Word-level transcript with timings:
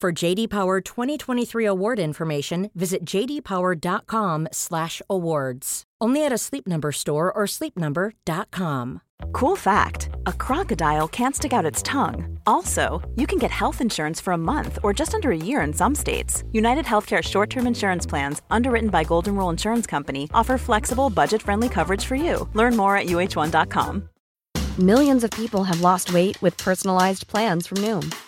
For 0.00 0.12
JD 0.12 0.48
Power 0.50 0.80
2023 0.80 1.64
award 1.64 1.98
information, 1.98 2.70
visit 2.76 3.04
jdpower.com/awards. 3.04 5.82
Only 6.00 6.24
at 6.24 6.32
a 6.32 6.38
Sleep 6.38 6.68
Number 6.68 6.92
store 6.92 7.32
or 7.32 7.46
sleepnumber.com. 7.46 9.00
Cool 9.32 9.56
fact 9.56 10.10
a 10.26 10.32
crocodile 10.32 11.08
can't 11.08 11.34
stick 11.34 11.52
out 11.52 11.66
its 11.66 11.82
tongue. 11.82 12.38
Also, 12.46 13.02
you 13.16 13.26
can 13.26 13.40
get 13.40 13.50
health 13.50 13.80
insurance 13.80 14.20
for 14.20 14.32
a 14.32 14.38
month 14.38 14.78
or 14.84 14.92
just 14.92 15.14
under 15.14 15.32
a 15.32 15.36
year 15.36 15.62
in 15.62 15.72
some 15.72 15.96
states. 15.96 16.44
United 16.52 16.84
Healthcare 16.84 17.20
short 17.22 17.50
term 17.50 17.66
insurance 17.66 18.06
plans, 18.06 18.40
underwritten 18.52 18.90
by 18.90 19.02
Golden 19.02 19.34
Rule 19.34 19.50
Insurance 19.50 19.88
Company, 19.88 20.30
offer 20.32 20.58
flexible, 20.58 21.10
budget 21.10 21.42
friendly 21.42 21.68
coverage 21.68 22.04
for 22.04 22.14
you. 22.14 22.48
Learn 22.54 22.76
more 22.76 22.96
at 22.96 23.06
uh1.com. 23.06 24.08
Millions 24.78 25.24
of 25.24 25.32
people 25.32 25.64
have 25.64 25.80
lost 25.80 26.14
weight 26.14 26.40
with 26.40 26.56
personalized 26.56 27.26
plans 27.26 27.66
from 27.66 27.78
Noom, 27.78 28.14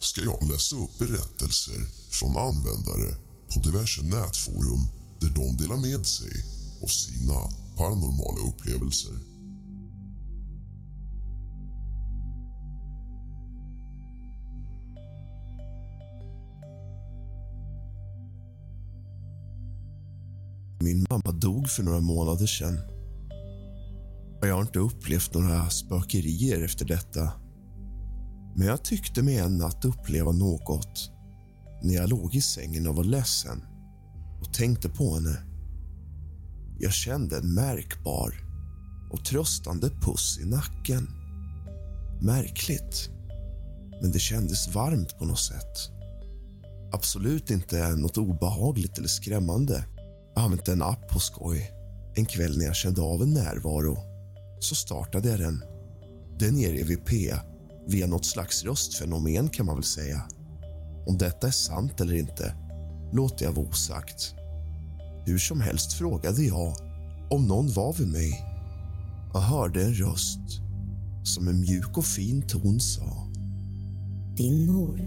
ska 0.00 0.20
jag 0.20 0.48
läsa 0.48 0.76
upp 0.76 0.98
berättelser 0.98 1.80
från 2.10 2.36
användare 2.36 3.14
på 3.54 3.60
diverse 3.60 4.02
nätforum 4.02 4.82
där 5.20 5.28
de 5.28 5.56
delar 5.56 5.76
med 5.76 6.06
sig 6.06 6.44
av 6.82 6.86
sina 6.86 7.34
paranormala 7.76 8.48
upplevelser. 8.48 9.12
Min 20.82 21.06
mamma 21.10 21.32
dog 21.32 21.70
för 21.70 21.82
några 21.82 22.00
månader 22.00 22.46
sedan. 22.46 22.78
Jag 24.40 24.54
har 24.54 24.62
inte 24.62 24.78
upplevt 24.78 25.34
några 25.34 25.70
spökerier 25.70 26.64
efter 26.64 26.84
detta. 26.84 27.32
Men 28.54 28.66
jag 28.66 28.84
tyckte 28.84 29.22
mig 29.22 29.38
en 29.38 29.58
natt 29.58 29.84
uppleva 29.84 30.32
något 30.32 31.10
när 31.82 31.94
jag 31.94 32.08
låg 32.08 32.34
i 32.34 32.40
sängen 32.40 32.86
och 32.86 32.96
var 32.96 33.04
ledsen 33.04 33.62
och 34.40 34.54
tänkte 34.54 34.88
på 34.88 35.14
henne. 35.14 35.36
Jag 36.78 36.92
kände 36.92 37.36
en 37.36 37.54
märkbar 37.54 38.34
och 39.10 39.24
tröstande 39.24 39.90
puss 39.90 40.38
i 40.42 40.44
nacken. 40.44 41.08
Märkligt, 42.20 43.10
men 44.02 44.10
det 44.12 44.18
kändes 44.18 44.74
varmt 44.74 45.18
på 45.18 45.24
något 45.24 45.40
sätt. 45.40 45.90
Absolut 46.92 47.50
inte 47.50 47.96
något 47.96 48.18
obehagligt 48.18 48.98
eller 48.98 49.08
skrämmande. 49.08 49.84
Jag 50.34 50.44
använde 50.44 50.72
en 50.72 50.82
app 50.82 51.08
på 51.08 51.18
skoj. 51.18 51.70
En 52.14 52.26
kväll 52.26 52.58
när 52.58 52.64
jag 52.64 52.76
kände 52.76 53.02
av 53.02 53.22
en 53.22 53.34
närvaro 53.34 53.98
så 54.60 54.74
startade 54.74 55.28
jag 55.28 55.38
den. 55.38 55.64
Den 56.38 56.58
ger 56.58 56.74
EVP 56.74 57.10
via 57.86 58.06
något 58.06 58.24
slags 58.24 58.64
röstfenomen 58.64 59.48
kan 59.48 59.66
man 59.66 59.74
väl 59.74 59.84
säga. 59.84 60.22
Om 61.06 61.18
detta 61.18 61.46
är 61.46 61.50
sant 61.50 62.00
eller 62.00 62.14
inte 62.14 62.54
låter 63.12 63.44
jag 63.44 63.52
vara 63.52 63.66
osagt. 63.66 64.34
Hur 65.26 65.38
som 65.38 65.60
helst 65.60 65.92
frågade 65.92 66.42
jag 66.42 66.76
om 67.30 67.46
någon 67.46 67.72
var 67.72 67.92
vid 67.92 68.08
mig. 68.08 68.46
Jag 69.32 69.40
hörde 69.40 69.84
en 69.84 69.94
röst 69.94 70.60
som 71.24 71.48
en 71.48 71.60
mjuk 71.60 71.98
och 71.98 72.04
fin 72.04 72.42
ton 72.42 72.80
sa. 72.80 73.28
Din 74.36 74.66
mor. 74.66 75.00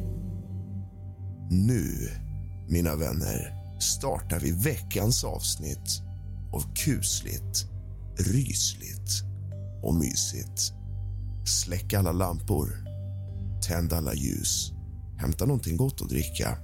Nu, 1.49 2.09
mina 2.69 2.95
vänner, 2.95 3.55
startar 3.79 4.39
vi 4.39 4.51
veckans 4.51 5.23
avsnitt 5.23 6.01
av 6.53 6.73
kusligt, 6.75 7.65
rysligt 8.17 9.23
och 9.83 9.95
mysigt. 9.95 10.73
Släck 11.45 11.93
alla 11.93 12.11
lampor, 12.11 12.69
tänd 13.67 13.93
alla 13.93 14.13
ljus, 14.13 14.71
hämta 15.17 15.45
någonting 15.45 15.77
gott 15.77 16.01
att 16.01 16.09
dricka 16.09 16.57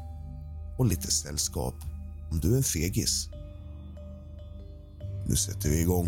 och 0.77 0.85
lite 0.85 1.11
sällskap 1.11 1.75
om 2.31 2.39
du 2.39 2.53
är 2.53 2.57
en 2.57 2.63
fegis. 2.63 3.29
Nu 5.27 5.35
sätter 5.35 5.69
vi 5.69 5.81
igång. 5.81 6.07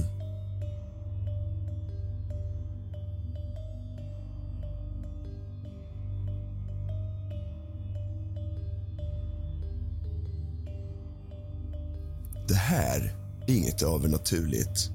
Det 12.48 12.56
här 12.56 13.16
är 13.48 13.54
inget 13.54 13.82
övernaturligt, 13.82 14.92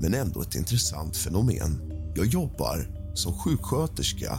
men 0.00 0.14
ändå 0.14 0.42
ett 0.42 0.54
intressant 0.54 1.16
fenomen. 1.16 1.92
Jag 2.16 2.26
jobbar 2.26 3.01
som 3.14 3.32
sjuksköterska 3.32 4.38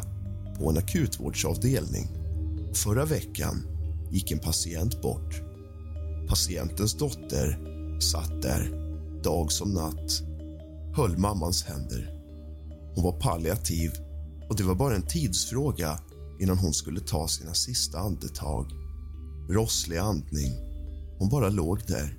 på 0.57 0.69
en 0.69 0.77
akutvårdsavdelning. 0.77 2.07
Förra 2.73 3.05
veckan 3.05 3.67
gick 4.11 4.31
en 4.31 4.39
patient 4.39 5.01
bort. 5.01 5.41
Patientens 6.27 6.93
dotter 6.93 7.73
satt 7.99 8.41
där, 8.41 8.71
dag 9.23 9.51
som 9.51 9.73
natt, 9.73 10.23
höll 10.95 11.17
mammans 11.17 11.63
händer. 11.63 12.13
Hon 12.95 13.03
var 13.03 13.19
palliativ 13.19 13.91
och 14.49 14.55
det 14.55 14.63
var 14.63 14.75
bara 14.75 14.95
en 14.95 15.07
tidsfråga 15.07 15.99
innan 16.39 16.57
hon 16.57 16.73
skulle 16.73 16.99
ta 16.99 17.27
sina 17.27 17.53
sista 17.53 17.99
andetag. 17.99 18.65
Rosslig 19.49 19.97
andning. 19.97 20.51
Hon 21.19 21.29
bara 21.29 21.49
låg 21.49 21.79
där 21.87 22.17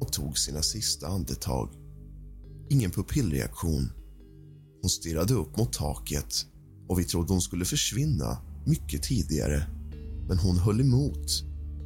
och 0.00 0.12
tog 0.12 0.38
sina 0.38 0.62
sista 0.62 1.06
andetag. 1.06 1.70
Ingen 2.70 2.90
pupillreaktion. 2.90 3.92
Hon 4.86 4.90
stirrade 4.90 5.34
upp 5.34 5.56
mot 5.56 5.72
taket 5.72 6.46
och 6.88 6.98
vi 6.98 7.04
trodde 7.04 7.32
hon 7.32 7.40
skulle 7.40 7.64
försvinna 7.64 8.38
mycket 8.64 9.02
tidigare. 9.02 9.66
Men 10.28 10.38
hon 10.38 10.58
höll 10.58 10.80
emot 10.80 11.44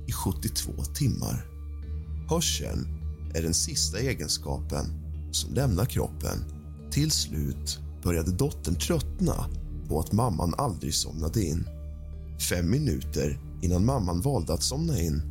i 0.08 0.12
72 0.12 0.72
timmar. 0.94 1.46
Hörseln 2.28 2.86
är 3.34 3.42
den 3.42 3.54
sista 3.54 3.98
egenskapen 3.98 4.84
som 5.32 5.54
lämnar 5.54 5.84
kroppen. 5.84 6.44
Till 6.90 7.10
slut 7.10 7.78
började 8.02 8.30
dottern 8.30 8.74
tröttna 8.74 9.46
på 9.88 10.00
att 10.00 10.12
mamman 10.12 10.54
aldrig 10.58 10.94
somnade 10.94 11.44
in. 11.44 11.68
Fem 12.48 12.70
minuter 12.70 13.40
innan 13.62 13.84
mamman 13.84 14.20
valde 14.20 14.52
att 14.52 14.62
somna 14.62 15.00
in 15.00 15.22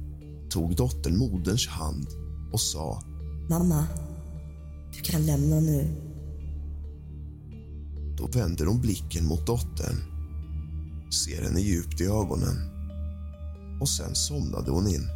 tog 0.49 0.75
dottern 0.75 1.17
moderns 1.17 1.67
hand 1.67 2.07
och 2.51 2.61
sa 2.61 3.03
Mamma, 3.49 3.87
du 4.95 5.01
kan 5.01 5.25
lämna 5.25 5.59
nu. 5.59 6.08
Då 8.19 8.27
vänder 8.27 8.65
hon 8.65 8.81
blicken 8.81 9.25
mot 9.25 9.45
dottern, 9.45 9.95
ser 11.11 11.43
henne 11.43 11.61
djupt 11.61 12.01
i 12.01 12.05
ögonen 12.05 12.69
och 13.81 13.89
sen 13.89 14.15
somnade 14.15 14.71
hon 14.71 14.87
in. 14.87 15.07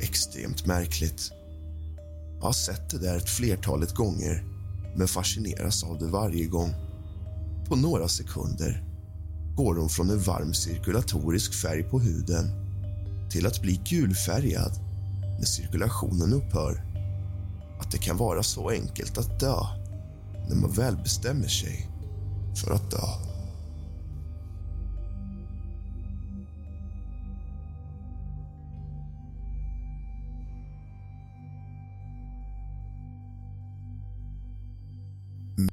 Extremt 0.00 0.66
märkligt. 0.66 1.30
Jag 2.38 2.46
har 2.46 2.52
sett 2.52 2.90
det 2.90 2.98
där 2.98 3.16
ett 3.16 3.30
flertalet 3.30 3.94
gånger 3.94 4.44
men 4.96 5.08
fascineras 5.08 5.84
av 5.84 5.98
det 5.98 6.06
varje 6.06 6.46
gång. 6.46 6.74
På 7.68 7.76
några 7.76 8.08
sekunder 8.08 8.84
går 9.56 9.74
hon 9.74 9.88
från 9.88 10.10
en 10.10 10.20
varm 10.20 10.54
cirkulatorisk 10.54 11.54
färg 11.54 11.82
på 11.82 12.00
huden 12.00 12.50
till 13.30 13.46
att 13.46 13.62
bli 13.62 13.80
gulfärgad 13.84 14.72
när 15.38 15.46
cirkulationen 15.46 16.32
upphör. 16.32 16.82
Att 17.80 17.90
det 17.90 17.98
kan 17.98 18.16
vara 18.16 18.42
så 18.42 18.70
enkelt 18.70 19.18
att 19.18 19.40
dö 19.40 19.85
när 20.48 20.56
man 20.56 20.72
väl 20.72 20.96
bestämmer 20.96 21.48
sig 21.48 21.88
för 22.54 22.74
att 22.74 22.90
dö. 22.90 23.26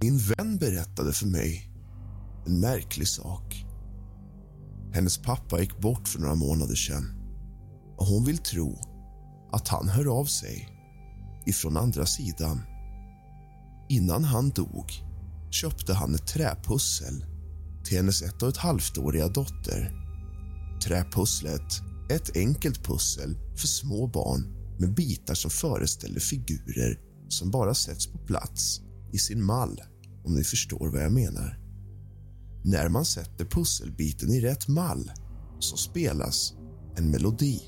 Min 0.01 0.17
vän 0.17 0.57
berättade 0.57 1.13
för 1.13 1.27
mig 1.27 1.69
en 2.45 2.59
märklig 2.59 3.07
sak. 3.07 3.65
Hennes 4.93 5.17
pappa 5.17 5.59
gick 5.59 5.79
bort 5.79 6.07
för 6.07 6.19
några 6.19 6.35
månader 6.35 6.75
sedan 6.75 7.23
och 7.97 8.05
hon 8.05 8.25
vill 8.25 8.37
tro 8.37 8.79
att 9.51 9.67
han 9.67 9.89
hör 9.89 10.19
av 10.19 10.25
sig 10.25 10.69
ifrån 11.45 11.77
andra 11.77 12.05
sidan. 12.05 12.61
Innan 13.89 14.23
han 14.23 14.49
dog 14.49 14.91
köpte 15.51 15.93
han 15.93 16.15
ett 16.15 16.27
träpussel 16.27 17.25
till 17.83 17.97
hennes 17.97 18.21
ett 18.21 18.43
och 18.43 18.49
ett 18.49 18.57
halvt-åriga 18.57 19.27
dotter. 19.27 19.91
Träpusslet 20.83 21.81
är 22.09 22.15
ett 22.15 22.37
enkelt 22.37 22.85
pussel 22.85 23.37
för 23.55 23.67
små 23.67 24.07
barn 24.07 24.63
med 24.79 24.93
bitar 24.93 25.33
som 25.33 25.51
föreställer 25.51 26.19
figurer 26.19 26.99
som 27.27 27.51
bara 27.51 27.73
sätts 27.73 28.07
på 28.07 28.17
plats 28.17 28.81
i 29.13 29.17
sin 29.17 29.43
mall, 29.43 29.81
om 30.25 30.35
ni 30.35 30.43
förstår 30.43 30.89
vad 30.91 31.03
jag 31.03 31.11
menar. 31.11 31.59
När 32.63 32.89
man 32.89 33.05
sätter 33.05 33.45
pusselbiten 33.45 34.31
i 34.31 34.41
rätt 34.41 34.67
mall 34.67 35.11
så 35.59 35.77
spelas 35.77 36.53
en 36.97 37.11
melodi. 37.11 37.61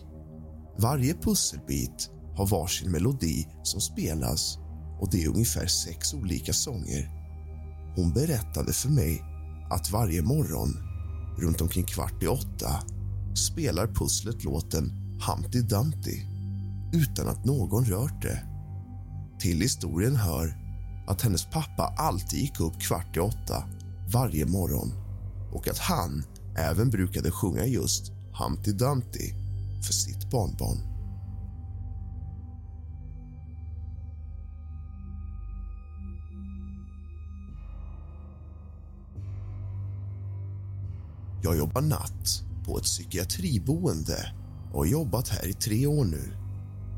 Varje 0.80 1.14
pusselbit 1.14 2.10
har 2.36 2.48
varsin 2.48 2.92
melodi 2.92 3.48
som 3.64 3.82
spelas 3.82 4.58
och 5.00 5.10
det 5.12 5.24
är 5.24 5.28
ungefär 5.28 5.68
sex 5.68 6.14
olika 6.14 6.54
sånger. 6.54 7.10
Hon 7.96 8.14
berättade 8.14 8.74
för 8.74 8.90
mig 8.90 9.24
att 9.70 9.92
varje 9.92 10.22
morgon 10.22 10.78
runt 11.38 11.62
omkring 11.62 11.86
kvart 11.86 12.24
i 12.24 12.28
åtta 12.28 12.84
spelar 13.36 13.88
pusslet 13.88 14.44
låten 14.44 14.92
Humpty 15.28 15.62
Dumpty 15.62 16.22
utan 16.94 17.28
att 17.28 17.46
någon 17.46 17.86
rört 17.86 18.22
det. 18.22 18.40
Till 19.40 19.62
historien 19.62 20.16
hör 20.16 20.58
att 21.08 21.22
hennes 21.22 21.46
pappa 21.46 21.94
alltid 21.98 22.40
gick 22.40 22.60
upp 22.60 22.80
kvart 22.80 23.18
i 23.18 23.20
åtta 23.20 23.64
varje 24.14 24.46
morgon 24.46 24.94
och 25.54 25.68
att 25.68 25.78
han 25.78 26.24
även 26.58 26.90
brukade 26.90 27.32
sjunga 27.32 27.66
just 27.66 28.12
Humpty 28.34 28.72
Dumpty 28.72 29.34
för 29.86 29.94
sitt 29.94 30.32
barnbarn. 30.32 30.95
Jag 41.46 41.58
jobbar 41.58 41.82
natt 41.82 42.44
på 42.66 42.78
ett 42.78 42.84
psykiatriboende 42.84 44.34
och 44.72 44.80
har 44.80 44.86
jobbat 44.86 45.30
här 45.30 45.48
i 45.48 45.54
tre 45.54 45.88
år 45.88 46.06
nu. 46.06 46.34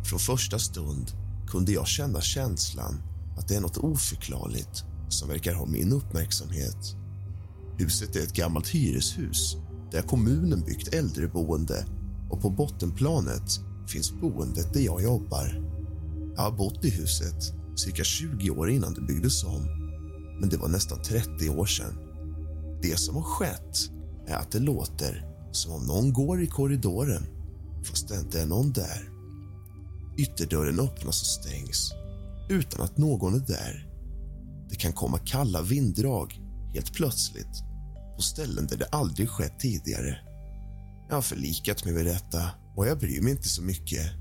Från 0.03 0.19
första 0.19 0.59
stund 0.59 1.11
kunde 1.47 1.71
jag 1.71 1.87
känna 1.87 2.21
känslan 2.21 3.01
att 3.37 3.47
det 3.47 3.55
är 3.55 3.61
något 3.61 3.77
oförklarligt 3.77 4.83
som 5.09 5.29
verkar 5.29 5.53
ha 5.53 5.65
min 5.65 5.93
uppmärksamhet. 5.93 6.95
Huset 7.77 8.15
är 8.15 8.19
ett 8.19 8.33
gammalt 8.33 8.67
hyreshus 8.67 9.55
där 9.91 10.01
kommunen 10.01 10.61
byggt 10.61 10.93
äldreboende 10.93 11.85
och 12.29 12.41
på 12.41 12.49
bottenplanet 12.49 13.59
finns 13.87 14.11
boendet 14.11 14.73
där 14.73 14.81
jag 14.81 15.03
jobbar. 15.03 15.63
Jag 16.35 16.41
har 16.41 16.51
bott 16.51 16.85
i 16.85 16.89
huset 16.89 17.53
cirka 17.75 18.03
20 18.03 18.49
år 18.49 18.69
innan 18.69 18.93
det 18.93 19.01
byggdes 19.01 19.43
om, 19.43 19.61
men 20.39 20.49
det 20.49 20.57
var 20.57 20.67
nästan 20.67 21.01
30 21.01 21.49
år 21.49 21.65
sedan. 21.65 21.93
Det 22.81 22.99
som 22.99 23.15
har 23.15 23.23
skett 23.23 23.96
är 24.27 24.35
att 24.35 24.51
det 24.51 24.59
låter 24.59 25.25
som 25.51 25.71
om 25.71 25.85
någon 25.85 26.13
går 26.13 26.43
i 26.43 26.47
korridoren 26.47 27.23
fast 27.83 28.07
det 28.07 28.19
inte 28.19 28.41
är 28.41 28.45
någon 28.45 28.71
där. 28.71 29.09
Ytterdörren 30.17 30.79
öppnas 30.79 31.21
och 31.21 31.27
stängs 31.27 31.93
utan 32.49 32.81
att 32.81 32.97
någon 32.97 33.33
är 33.33 33.39
där. 33.47 33.87
Det 34.69 34.75
kan 34.75 34.93
komma 34.93 35.19
kalla 35.19 35.61
vinddrag 35.61 36.41
helt 36.73 36.93
plötsligt 36.93 37.63
på 38.15 38.21
ställen 38.21 38.67
där 38.67 38.77
det 38.77 38.85
aldrig 38.85 39.29
skett 39.29 39.59
tidigare. 39.59 40.17
Jag 41.09 41.15
har 41.15 41.21
förlikat 41.21 41.85
mig 41.85 41.93
med 41.93 42.05
detta 42.05 42.49
och 42.75 42.87
jag 42.87 42.99
bryr 42.99 43.21
mig 43.21 43.31
inte 43.31 43.49
så 43.49 43.61
mycket 43.61 44.11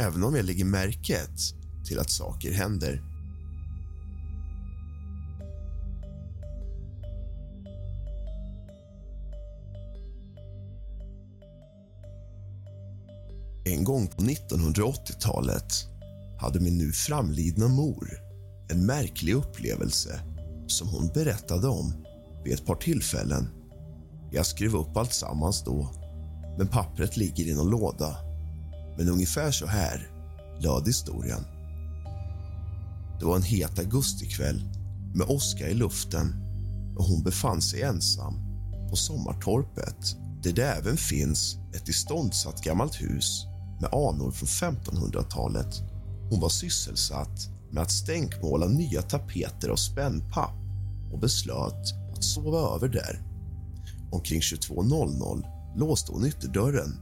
även 0.00 0.24
om 0.24 0.34
jag 0.34 0.44
lägger 0.44 0.64
märket 0.64 1.40
till 1.84 1.98
att 1.98 2.10
saker 2.10 2.52
händer. 2.52 3.09
En 13.70 13.84
gång 13.84 14.06
på 14.06 14.22
1980-talet 14.22 15.86
hade 16.38 16.60
min 16.60 16.78
nu 16.78 16.92
framlidna 16.92 17.68
mor 17.68 18.20
en 18.70 18.86
märklig 18.86 19.34
upplevelse 19.34 20.20
som 20.66 20.88
hon 20.88 21.08
berättade 21.14 21.68
om 21.68 21.94
vid 22.44 22.54
ett 22.54 22.66
par 22.66 22.74
tillfällen. 22.74 23.48
Jag 24.32 24.46
skrev 24.46 24.76
upp 24.76 24.96
allt 24.96 25.12
sammans 25.12 25.64
då, 25.64 25.90
men 26.58 26.68
pappret 26.68 27.16
ligger 27.16 27.44
i 27.44 27.54
någon 27.54 27.70
låda. 27.70 28.16
Men 28.98 29.08
ungefär 29.08 29.50
så 29.50 29.66
här 29.66 30.10
löd 30.60 30.86
historien. 30.86 31.44
Det 33.18 33.24
var 33.24 33.36
en 33.36 33.42
het 33.42 33.78
augustikväll 33.78 34.64
med 35.14 35.26
åska 35.28 35.68
i 35.68 35.74
luften 35.74 36.34
och 36.98 37.04
hon 37.04 37.22
befann 37.22 37.62
sig 37.62 37.82
ensam 37.82 38.34
på 38.90 38.96
sommartorpet 38.96 40.16
där 40.42 40.52
det 40.52 40.66
även 40.66 40.96
finns 40.96 41.56
ett 41.74 41.88
iståndsatt 41.88 42.64
gammalt 42.64 43.02
hus 43.02 43.46
med 43.80 43.94
anor 43.94 44.30
från 44.30 44.72
1500-talet. 44.72 45.82
Hon 46.30 46.40
var 46.40 46.48
sysselsatt 46.48 47.48
med 47.70 47.82
att 47.82 47.90
stänkmåla 47.90 48.66
nya 48.66 49.02
tapeter 49.02 49.68
av 49.68 49.76
spännpapp 49.76 50.56
och 51.12 51.18
beslöt 51.18 51.94
att 52.12 52.24
sova 52.24 52.74
över 52.74 52.88
där. 52.88 53.22
Omkring 54.12 54.40
22.00 54.40 55.44
låste 55.76 56.12
hon 56.12 56.26
ytterdörren 56.26 57.00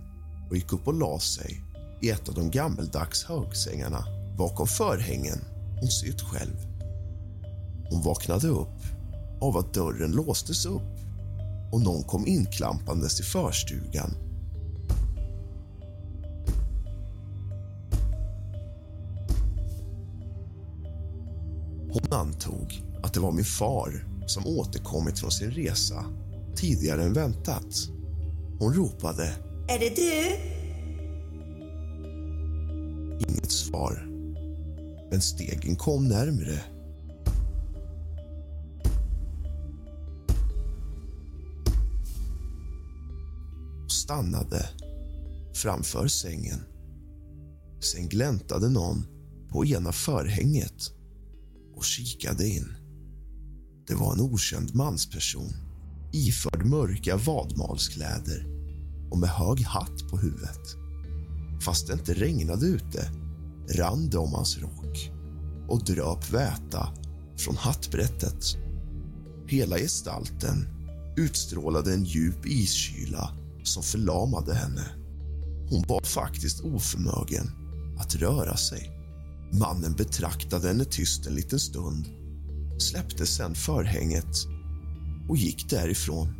och 0.50 0.56
gick 0.56 0.72
upp 0.72 0.88
och 0.88 0.94
la 0.94 1.20
sig 1.20 1.64
i 2.02 2.10
ett 2.10 2.28
av 2.28 2.34
de 2.34 2.50
gammeldags 2.50 3.24
högsängarna 3.24 4.04
bakom 4.38 4.66
förhängen 4.66 5.38
hon 5.80 5.88
sytt 5.88 6.20
själv. 6.20 6.56
Hon 7.90 8.02
vaknade 8.02 8.48
upp 8.48 8.82
av 9.40 9.56
att 9.56 9.74
dörren 9.74 10.12
låstes 10.12 10.66
upp 10.66 10.98
och 11.72 11.80
någon 11.80 12.02
kom 12.02 12.26
inklampandes 12.26 13.20
i 13.20 13.22
förstugan. 13.22 14.27
Antog 22.10 22.82
att 23.02 23.14
det 23.14 23.20
var 23.20 23.32
min 23.32 23.44
far 23.44 24.04
som 24.26 24.46
återkommit 24.46 25.18
från 25.18 25.30
sin 25.30 25.50
resa 25.50 26.04
tidigare 26.56 27.02
än 27.02 27.12
väntat. 27.12 27.88
Hon 28.58 28.74
ropade. 28.74 29.32
Är 29.68 29.78
det 29.78 29.96
du? 29.96 30.36
Inget 33.28 33.50
svar. 33.50 34.04
Men 35.10 35.20
stegen 35.20 35.76
kom 35.76 36.08
närmre. 36.08 36.60
Stannade 43.88 44.68
framför 45.54 46.08
sängen. 46.08 46.60
Sen 47.80 48.08
gläntade 48.08 48.68
någon 48.68 49.06
på 49.48 49.66
ena 49.66 49.92
förhänget 49.92 50.97
och 51.78 51.84
kikade 51.84 52.48
in. 52.48 52.74
Det 53.86 53.94
var 53.94 54.12
en 54.12 54.20
okänd 54.20 54.74
mansperson 54.74 55.52
iförd 56.12 56.64
mörka 56.64 57.16
vadmalskläder 57.16 58.46
och 59.10 59.18
med 59.18 59.28
hög 59.28 59.60
hatt 59.60 60.08
på 60.10 60.18
huvudet. 60.18 60.76
Fast 61.64 61.86
det 61.86 61.92
inte 61.92 62.14
regnade 62.14 62.66
ute 62.66 63.10
rann 63.74 64.10
det 64.10 64.18
om 64.18 64.32
hans 64.32 64.58
rock 64.58 65.10
och 65.68 65.84
dröp 65.84 66.30
väta 66.30 66.88
från 67.36 67.56
hattbrättet. 67.56 68.44
Hela 69.48 69.78
gestalten 69.78 70.66
utstrålade 71.16 71.94
en 71.94 72.04
djup 72.04 72.46
iskyla 72.46 73.30
som 73.62 73.82
förlamade 73.82 74.54
henne. 74.54 74.84
Hon 75.70 75.84
var 75.88 76.02
faktiskt 76.02 76.60
oförmögen 76.60 77.50
att 77.98 78.14
röra 78.14 78.56
sig. 78.56 78.97
Mannen 79.52 79.92
betraktade 79.92 80.68
henne 80.68 80.84
tyst 80.84 81.26
en 81.26 81.34
liten 81.34 81.60
stund 81.60 82.08
släppte 82.78 83.26
sen 83.26 83.54
förhänget 83.54 84.46
och 85.28 85.36
gick 85.36 85.70
därifrån. 85.70 86.34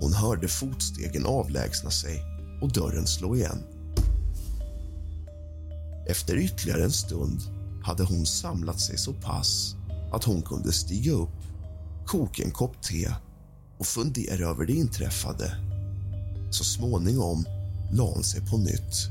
Hon 0.00 0.12
hörde 0.12 0.48
fotstegen 0.48 1.26
avlägsna 1.26 1.90
sig 1.90 2.22
och 2.62 2.72
dörren 2.72 3.06
slå 3.06 3.36
igen. 3.36 3.58
Efter 6.08 6.36
ytterligare 6.36 6.84
en 6.84 6.92
stund 6.92 7.40
hade 7.82 8.04
hon 8.04 8.26
samlat 8.26 8.80
sig 8.80 8.98
så 8.98 9.12
pass 9.12 9.76
att 10.12 10.24
hon 10.24 10.42
kunde 10.42 10.72
stiga 10.72 11.12
upp 11.12 11.42
koka 12.06 12.42
en 12.44 12.50
kopp 12.50 12.82
te 12.82 13.08
och 13.78 13.86
fundera 13.86 14.48
över 14.48 14.66
det 14.66 14.72
inträffade. 14.72 15.56
Så 16.50 16.64
småningom 16.64 17.44
la 17.92 18.04
hon 18.04 18.24
sig 18.24 18.46
på 18.46 18.56
nytt 18.56 19.08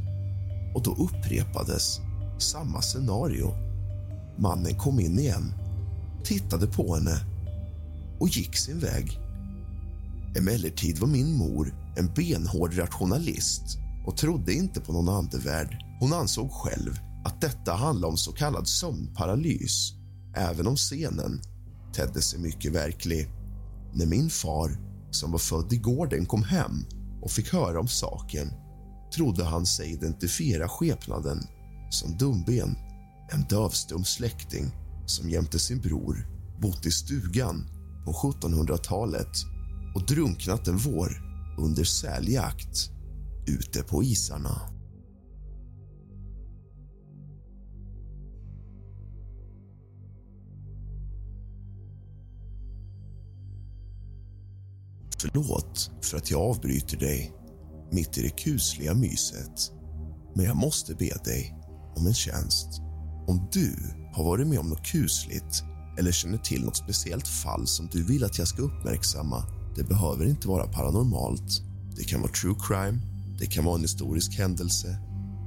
och 0.76 0.84
då 0.84 0.92
upprepades 0.92 2.00
samma 2.42 2.82
scenario. 2.82 3.54
Mannen 4.38 4.76
kom 4.76 5.00
in 5.00 5.20
igen, 5.20 5.54
tittade 6.24 6.68
på 6.68 6.96
henne 6.96 7.26
och 8.20 8.30
gick 8.30 8.58
sin 8.58 8.80
väg. 8.80 9.20
Emellertid 10.38 11.00
var 11.00 11.08
min 11.08 11.38
mor 11.38 11.76
en 11.98 12.14
benhård 12.14 12.78
rationalist 12.78 13.78
och 14.06 14.18
trodde 14.18 14.54
inte 14.54 14.82
på 14.82 14.94
någon 14.94 15.10
andevärld. 15.10 15.78
Hon 16.00 16.14
ansåg 16.14 16.52
själv 16.52 17.00
att 17.26 17.42
detta 17.42 17.74
handlade 17.74 18.12
om 18.12 18.18
så 18.18 18.32
kallad 18.32 18.68
sömnparalys 18.68 19.94
även 20.36 20.68
om 20.68 20.76
scenen 20.76 21.42
tedde 21.94 22.22
sig 22.22 22.40
mycket 22.40 22.72
verklig. 22.72 23.30
När 23.94 24.06
min 24.06 24.30
far, 24.30 24.78
som 25.12 25.32
var 25.32 25.40
född 25.40 25.74
i 25.74 25.78
gården, 25.78 26.26
kom 26.26 26.44
hem 26.44 26.86
och 27.22 27.32
fick 27.32 27.54
höra 27.54 27.80
om 27.80 27.88
saken 27.88 28.52
trodde 29.16 29.44
han 29.44 29.66
sig 29.66 29.94
identifiera 29.94 30.70
skepnaden 30.70 31.48
som 31.94 32.18
Dumben, 32.18 32.76
en 33.32 33.44
dövstum 33.50 34.04
släkting 34.04 34.72
som 35.06 35.30
jämte 35.30 35.60
sin 35.60 35.82
bror 35.82 36.28
bott 36.62 36.86
i 36.86 36.92
stugan 36.92 37.70
på 38.06 38.12
1700-talet 38.12 39.38
och 39.96 40.06
drunknat 40.06 40.68
en 40.68 40.78
vår 40.78 41.12
under 41.58 41.84
säljakt 41.84 42.90
ute 43.48 43.84
på 43.84 44.04
isarna. 44.04 44.62
Förlåt 55.22 55.92
för 56.02 56.18
att 56.18 56.32
jag 56.32 56.42
avbryter 56.42 56.98
dig 56.98 57.34
mitt 57.92 58.18
i 58.18 58.22
det 58.22 58.30
kusliga 58.30 58.94
myset. 58.94 59.72
Men 60.36 60.46
jag 60.46 60.56
måste 60.56 60.96
be 60.96 61.18
dig 61.24 61.61
om 61.96 62.08
en 62.08 62.14
tjänst. 62.14 62.82
Om 63.28 63.48
du 63.52 63.76
har 64.14 64.24
varit 64.24 64.48
med 64.48 64.60
om 64.60 64.70
något 64.70 64.86
kusligt 64.86 65.64
eller 65.98 66.12
känner 66.12 66.38
till 66.38 66.66
något 66.66 66.78
speciellt 66.78 67.28
fall 67.28 67.68
som 67.68 67.88
du 67.92 68.04
vill 68.04 68.24
att 68.24 68.38
jag 68.38 68.48
ska 68.48 68.62
uppmärksamma. 68.62 69.44
Det 69.76 69.84
behöver 69.84 70.26
inte 70.26 70.48
vara 70.48 70.68
paranormalt. 70.68 71.62
Det 71.96 72.04
kan 72.04 72.22
vara 72.22 72.32
true 72.32 72.56
crime, 72.68 73.00
det 73.40 73.46
kan 73.46 73.66
vara 73.66 73.76
en 73.76 73.82
historisk 73.82 74.38
händelse. 74.38 74.98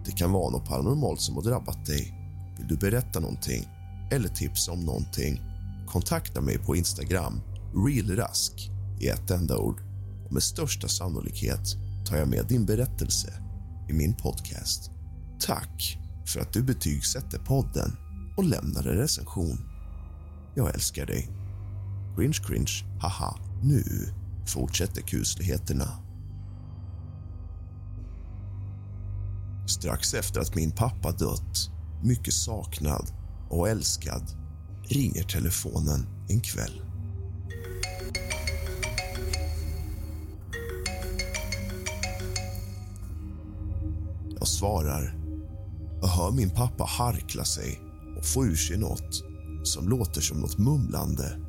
Det 0.04 0.12
kan 0.12 0.32
vara 0.32 0.50
något 0.50 0.68
paranormalt 0.68 1.20
som 1.20 1.34
har 1.34 1.42
drabbat 1.42 1.86
dig. 1.86 2.14
Vill 2.58 2.68
du 2.68 2.76
berätta 2.76 3.20
någonting 3.20 3.68
eller 4.10 4.28
tipsa 4.28 4.72
om 4.72 4.80
någonting? 4.80 5.40
Kontakta 5.86 6.40
mig 6.40 6.58
på 6.58 6.76
Instagram, 6.76 7.40
realrask 7.86 8.70
i 9.00 9.08
ett 9.08 9.30
enda 9.30 9.58
ord. 9.58 9.80
Och 10.26 10.32
med 10.32 10.42
största 10.42 10.88
sannolikhet 10.88 11.76
tar 12.06 12.16
jag 12.16 12.28
med 12.28 12.46
din 12.48 12.66
berättelse 12.66 13.32
i 13.88 13.92
min 13.92 14.14
podcast. 14.14 14.90
Tack 15.40 15.98
för 16.26 16.40
att 16.40 16.52
du 16.52 16.62
betygsätter 16.62 17.38
podden 17.38 17.96
och 18.36 18.44
lämnar 18.44 18.86
en 18.86 18.96
recension. 18.96 19.58
Jag 20.54 20.74
älskar 20.74 21.06
dig. 21.06 21.28
Cringe, 22.16 22.38
cringe, 22.46 22.84
haha. 23.00 23.38
Nu 23.62 23.84
fortsätter 24.46 25.02
kusligheterna. 25.02 25.88
Strax 29.66 30.14
efter 30.14 30.40
att 30.40 30.54
min 30.54 30.72
pappa 30.72 31.12
dött, 31.12 31.70
mycket 32.02 32.34
saknad 32.34 33.12
och 33.50 33.68
älskad, 33.68 34.22
ringer 34.84 35.22
telefonen 35.22 36.06
en 36.28 36.40
kväll. 36.40 36.82
Jag 44.38 44.48
svarar 44.48 45.23
hör 46.14 46.30
min 46.30 46.50
pappa 46.50 46.84
harkla 46.84 47.44
sig 47.44 47.80
och 48.18 48.24
få 48.24 48.44
ur 48.44 48.56
sig 48.56 48.78
något 48.78 49.24
som 49.64 49.88
låter 49.88 50.20
som 50.20 50.40
något 50.40 50.58
mumlande. 50.58 51.40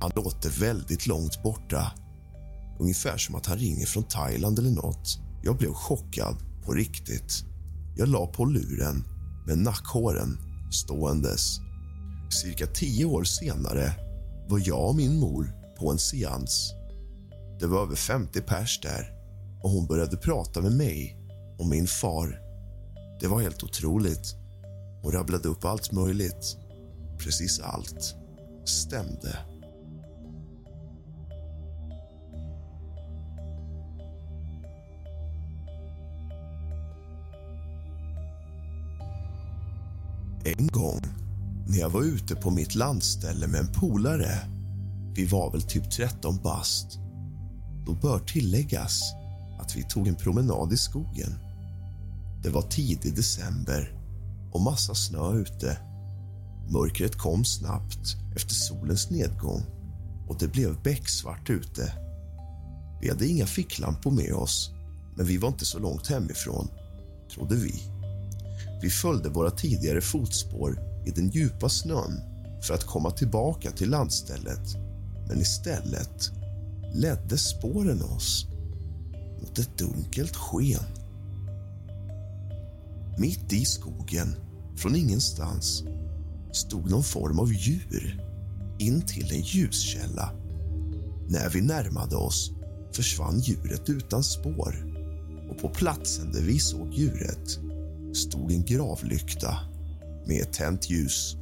Han 0.00 0.10
låter 0.14 0.60
väldigt 0.60 1.06
långt 1.06 1.42
borta. 1.42 1.92
Ungefär 2.80 3.16
som 3.16 3.34
att 3.34 3.46
han 3.46 3.58
ringer 3.58 3.86
från 3.86 4.04
Thailand 4.04 4.58
eller 4.58 4.70
något. 4.70 5.18
Jag 5.42 5.56
blev 5.56 5.72
chockad 5.72 6.36
på 6.64 6.72
riktigt. 6.72 7.44
Jag 7.96 8.08
la 8.08 8.26
på 8.26 8.44
luren 8.44 9.04
med 9.46 9.58
nackhåren 9.58 10.38
ståendes. 10.72 11.58
Cirka 12.42 12.66
tio 12.66 13.04
år 13.04 13.24
senare 13.24 13.92
var 14.48 14.62
jag 14.64 14.88
och 14.88 14.96
min 14.96 15.20
mor 15.20 15.57
på 15.78 15.90
en 15.90 15.98
seans. 15.98 16.72
Det 17.60 17.66
var 17.66 17.82
över 17.82 17.96
50 17.96 18.40
pers 18.40 18.80
där 18.80 19.12
och 19.62 19.70
hon 19.70 19.86
började 19.86 20.16
prata 20.16 20.60
med 20.60 20.72
mig 20.72 21.16
och 21.58 21.66
min 21.66 21.86
far. 21.86 22.40
Det 23.20 23.26
var 23.26 23.40
helt 23.40 23.62
otroligt. 23.62 24.34
Hon 25.02 25.12
rabblade 25.12 25.48
upp 25.48 25.64
allt 25.64 25.92
möjligt. 25.92 26.56
Precis 27.18 27.60
allt 27.60 28.14
stämde. 28.64 29.38
En 40.44 40.66
gång 40.66 41.00
när 41.68 41.78
jag 41.78 41.90
var 41.90 42.02
ute 42.02 42.34
på 42.34 42.50
mitt 42.50 42.74
landställe 42.74 43.46
med 43.46 43.60
en 43.60 43.72
polare. 43.72 44.57
Vi 45.14 45.24
var 45.24 45.52
väl 45.52 45.62
typ 45.62 45.90
13 45.90 46.38
bast. 46.42 46.98
Då 47.86 47.94
bör 47.94 48.18
tilläggas 48.18 49.00
att 49.60 49.76
vi 49.76 49.82
tog 49.82 50.08
en 50.08 50.16
promenad 50.16 50.72
i 50.72 50.76
skogen. 50.76 51.34
Det 52.42 52.50
var 52.50 52.62
tidig 52.62 53.16
december 53.16 53.92
och 54.52 54.60
massa 54.60 54.94
snö 54.94 55.34
ute. 55.34 55.78
Mörkret 56.70 57.18
kom 57.18 57.44
snabbt 57.44 58.16
efter 58.36 58.54
solens 58.54 59.10
nedgång 59.10 59.62
och 60.28 60.36
det 60.38 60.48
blev 60.48 60.82
becksvart 60.82 61.50
ute. 61.50 61.92
Vi 63.00 63.08
hade 63.08 63.26
inga 63.26 63.46
ficklampor 63.46 64.10
med 64.10 64.32
oss, 64.32 64.70
men 65.16 65.26
vi 65.26 65.36
var 65.36 65.48
inte 65.48 65.64
så 65.64 65.78
långt 65.78 66.06
hemifrån, 66.06 66.68
trodde 67.34 67.54
vi. 67.54 67.82
Vi 68.82 68.90
följde 68.90 69.28
våra 69.28 69.50
tidigare 69.50 70.00
fotspår 70.00 70.78
i 71.06 71.10
den 71.10 71.30
djupa 71.30 71.68
snön 71.68 72.20
för 72.62 72.74
att 72.74 72.84
komma 72.84 73.10
tillbaka 73.10 73.70
till 73.70 73.90
landstället. 73.90 74.87
Men 75.28 75.40
istället 75.40 76.30
ledde 76.94 77.38
spåren 77.38 78.02
oss 78.02 78.46
mot 79.40 79.58
ett 79.58 79.78
dunkelt 79.78 80.36
sken. 80.36 80.84
Mitt 83.18 83.52
i 83.52 83.64
skogen, 83.64 84.34
från 84.76 84.96
ingenstans, 84.96 85.84
stod 86.52 86.90
någon 86.90 87.04
form 87.04 87.38
av 87.38 87.52
djur 87.52 88.24
in 88.78 89.02
till 89.02 89.32
en 89.32 89.40
ljuskälla. 89.40 90.30
När 91.28 91.50
vi 91.50 91.60
närmade 91.60 92.16
oss 92.16 92.50
försvann 92.92 93.40
djuret 93.40 93.88
utan 93.88 94.24
spår 94.24 94.94
och 95.50 95.58
på 95.58 95.68
platsen 95.68 96.32
där 96.32 96.42
vi 96.42 96.58
såg 96.58 96.92
djuret 96.92 97.58
stod 98.12 98.52
en 98.52 98.64
gravlykta 98.64 99.58
med 100.26 100.42
ett 100.42 100.52
tänt 100.52 100.90
ljus. 100.90 101.36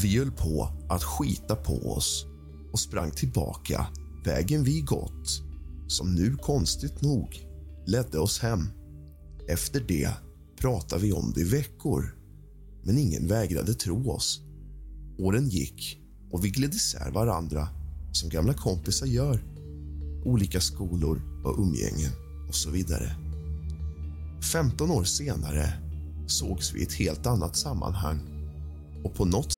Vi 0.00 0.18
höll 0.18 0.32
på 0.32 0.68
att 0.88 1.04
skita 1.04 1.56
på 1.56 1.92
oss 1.92 2.26
och 2.72 2.80
sprang 2.80 3.10
tillbaka 3.10 3.86
vägen 4.24 4.64
vi 4.64 4.80
gått 4.80 5.42
som 5.88 6.14
nu 6.14 6.36
konstigt 6.36 7.02
nog 7.02 7.46
ledde 7.86 8.18
oss 8.18 8.38
hem. 8.38 8.68
Efter 9.48 9.80
det 9.80 10.10
pratade 10.60 11.02
vi 11.02 11.12
om 11.12 11.32
det 11.34 11.40
i 11.40 11.44
veckor, 11.44 12.16
men 12.82 12.98
ingen 12.98 13.26
vägrade 13.26 13.74
tro 13.74 14.10
oss. 14.10 14.40
Åren 15.18 15.48
gick 15.48 15.98
och 16.30 16.44
vi 16.44 16.50
gled 16.50 16.74
isär 16.74 17.10
varandra 17.10 17.68
som 18.12 18.28
gamla 18.28 18.54
kompisar 18.54 19.06
gör. 19.06 19.44
Olika 20.24 20.60
skolor 20.60 21.42
och 21.44 21.58
umgängen 21.58 22.12
och 22.48 22.54
så 22.54 22.70
vidare. 22.70 23.16
15 24.52 24.90
år 24.90 25.04
senare 25.04 25.72
sågs 26.26 26.74
vi 26.74 26.80
i 26.80 26.82
ett 26.82 26.92
helt 26.92 27.26
annat 27.26 27.56
sammanhang 27.56 28.18
och 29.04 29.14
på 29.14 29.24
något 29.24 29.57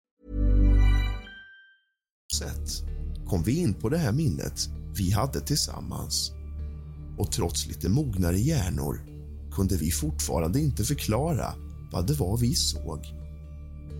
sätt 2.33 2.83
kom 3.27 3.43
vi 3.43 3.57
in 3.57 3.73
på 3.73 3.89
det 3.89 3.97
här 3.97 4.11
minnet 4.11 4.69
vi 4.97 5.11
hade 5.11 5.41
tillsammans. 5.41 6.31
Och 7.17 7.31
trots 7.31 7.67
lite 7.67 7.89
mognare 7.89 8.39
hjärnor 8.39 9.05
kunde 9.51 9.77
vi 9.77 9.91
fortfarande 9.91 10.59
inte 10.59 10.83
förklara 10.83 11.53
vad 11.91 12.07
det 12.07 12.13
var 12.13 12.37
vi 12.37 12.55
såg. 12.55 12.99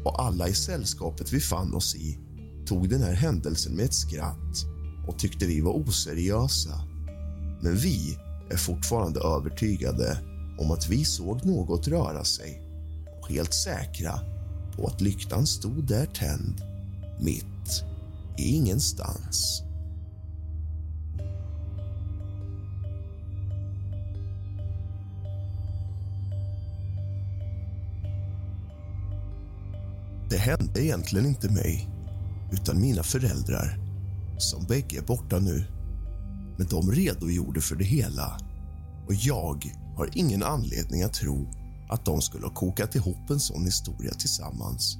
Och 0.05 0.21
alla 0.21 0.47
i 0.47 0.53
sällskapet 0.53 1.33
vi 1.33 1.39
fann 1.39 1.73
oss 1.73 1.95
i 1.95 2.19
tog 2.65 2.89
den 2.89 3.01
här 3.01 3.13
händelsen 3.13 3.75
med 3.75 3.85
ett 3.85 3.93
skratt 3.93 4.65
och 5.07 5.19
tyckte 5.19 5.45
vi 5.45 5.61
var 5.61 5.73
oseriösa. 5.73 6.81
Men 7.61 7.75
vi 7.75 8.17
är 8.50 8.57
fortfarande 8.57 9.19
övertygade 9.19 10.17
om 10.59 10.71
att 10.71 10.89
vi 10.89 11.05
såg 11.05 11.45
något 11.45 11.88
röra 11.88 12.23
sig 12.23 12.61
och 13.21 13.29
helt 13.29 13.53
säkra 13.53 14.19
på 14.75 14.88
att 14.88 15.01
lyktan 15.01 15.47
stod 15.47 15.88
där 15.88 16.05
tänd, 16.05 16.61
mitt 17.19 17.45
i 17.45 17.50
ingenstans. 18.38 19.63
Det 30.29 30.38
hände 30.38 30.85
egentligen 30.85 31.25
inte 31.25 31.50
mig, 31.50 31.89
utan 32.51 32.81
mina 32.81 33.03
föräldrar 33.03 33.79
som 34.38 34.65
bägge 34.65 34.97
är 34.97 35.01
borta 35.01 35.39
nu. 35.39 35.65
Men 36.57 36.67
de 36.67 36.91
redogjorde 36.91 37.61
för 37.61 37.75
det 37.75 37.83
hela 37.83 38.38
och 39.07 39.13
jag 39.13 39.71
har 39.95 40.09
ingen 40.13 40.43
anledning 40.43 41.03
att 41.03 41.13
tro 41.13 41.47
att 41.89 42.05
de 42.05 42.21
skulle 42.21 42.45
ha 42.45 42.53
kokat 42.53 42.95
ihop 42.95 43.29
en 43.29 43.39
sån 43.39 43.65
historia 43.65 44.11
tillsammans. 44.11 44.97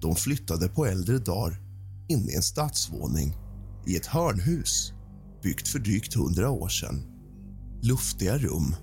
De 0.00 0.16
flyttade 0.16 0.68
på 0.68 0.86
äldre 0.86 1.18
dagar 1.18 1.69
in 2.10 2.30
i 2.30 2.34
en 2.34 2.42
stadsvåning 2.42 3.36
i 3.86 3.96
ett 3.96 4.06
hörnhus 4.06 4.92
byggt 5.42 5.68
för 5.68 5.78
drygt 5.78 6.14
hundra 6.14 6.50
år 6.50 6.68
sedan. 6.68 7.02
Luftiga 7.82 8.38
rum, 8.38 8.74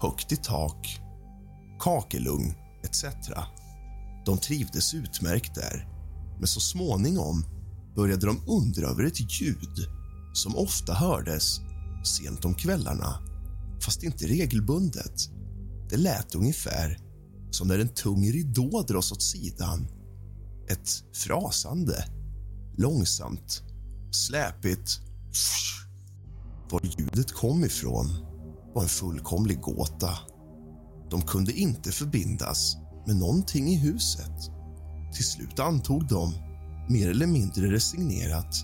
högt 0.00 0.32
i 0.32 0.36
tak, 0.36 1.00
kakelugn 1.80 2.54
etc. 2.84 3.04
De 4.26 4.38
trivdes 4.38 4.94
utmärkt 4.94 5.54
där, 5.54 5.88
men 6.38 6.46
så 6.46 6.60
småningom 6.60 7.44
började 7.96 8.26
de 8.26 8.40
undra 8.46 8.86
över 8.86 9.04
ett 9.04 9.40
ljud 9.40 9.88
som 10.34 10.56
ofta 10.56 10.94
hördes 10.94 11.60
sent 12.04 12.44
om 12.44 12.54
kvällarna, 12.54 13.18
fast 13.84 14.02
inte 14.02 14.26
regelbundet. 14.26 15.30
Det 15.90 15.96
lät 15.96 16.34
ungefär 16.34 16.98
som 17.50 17.68
när 17.68 17.78
en 17.78 17.88
tung 17.88 18.32
ridå 18.32 18.82
dras 18.88 19.12
åt 19.12 19.22
sidan. 19.22 19.86
Ett 20.68 21.16
frasande, 21.16 22.04
långsamt, 22.76 23.62
släpigt. 24.10 25.00
Var 26.70 26.80
ljudet 26.98 27.32
kom 27.32 27.64
ifrån 27.64 28.06
var 28.74 28.82
en 28.82 28.88
fullkomlig 28.88 29.60
gåta. 29.60 30.10
De 31.10 31.22
kunde 31.22 31.52
inte 31.52 31.92
förbindas 31.92 32.76
med 33.06 33.16
någonting 33.16 33.68
i 33.68 33.76
huset. 33.76 34.50
Till 35.14 35.24
slut 35.24 35.58
antog 35.58 36.08
de, 36.08 36.34
mer 36.88 37.10
eller 37.10 37.26
mindre 37.26 37.72
resignerat 37.72 38.56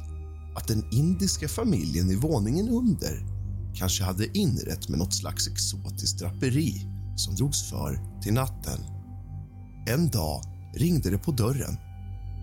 att 0.56 0.68
den 0.68 0.84
indiska 0.92 1.48
familjen 1.48 2.10
i 2.10 2.14
våningen 2.14 2.68
under 2.68 3.26
kanske 3.74 4.04
hade 4.04 4.38
inrett 4.38 4.88
med 4.88 4.98
något 4.98 5.14
slags 5.14 5.48
exotiskt 5.48 6.18
draperi 6.18 6.86
som 7.16 7.34
drogs 7.34 7.70
för 7.70 8.20
till 8.22 8.32
natten. 8.32 8.80
En 9.88 10.10
dag 10.10 10.42
ringde 10.74 11.10
det 11.10 11.18
på 11.18 11.32
dörren. 11.32 11.76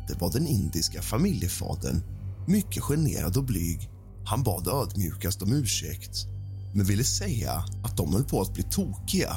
Det 0.08 0.22
var 0.22 0.32
den 0.32 0.48
indiska 0.48 1.02
familjefadern, 1.02 2.02
mycket 2.48 2.84
generad 2.84 3.38
och 3.38 3.44
blyg. 3.44 3.90
Han 4.26 4.44
bad 4.44 4.68
ödmjukast 4.68 5.42
om 5.42 5.54
ursäkt 5.54 6.26
men 6.74 6.86
ville 6.86 7.04
säga 7.04 7.54
att 7.84 7.98
de 7.98 8.14
höll 8.14 8.24
på 8.24 8.42
att 8.42 8.54
bli 8.54 8.64
tokiga 8.64 9.36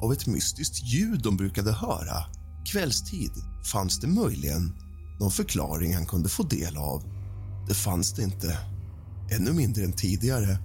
av 0.00 0.12
ett 0.12 0.26
mystiskt 0.26 0.84
ljud 0.84 1.20
de 1.22 1.36
brukade 1.36 1.72
höra. 1.72 2.24
Kvällstid 2.66 3.30
fanns 3.72 4.00
det 4.00 4.06
möjligen 4.06 4.72
någon 5.20 5.30
förklaring 5.30 5.94
han 5.94 6.06
kunde 6.06 6.28
få 6.28 6.42
del 6.42 6.76
av. 6.76 7.02
Det 7.68 7.74
fanns 7.74 8.12
det 8.12 8.22
inte, 8.22 8.58
ännu 9.30 9.52
mindre 9.52 9.84
än 9.84 9.92
tidigare. 9.92 10.58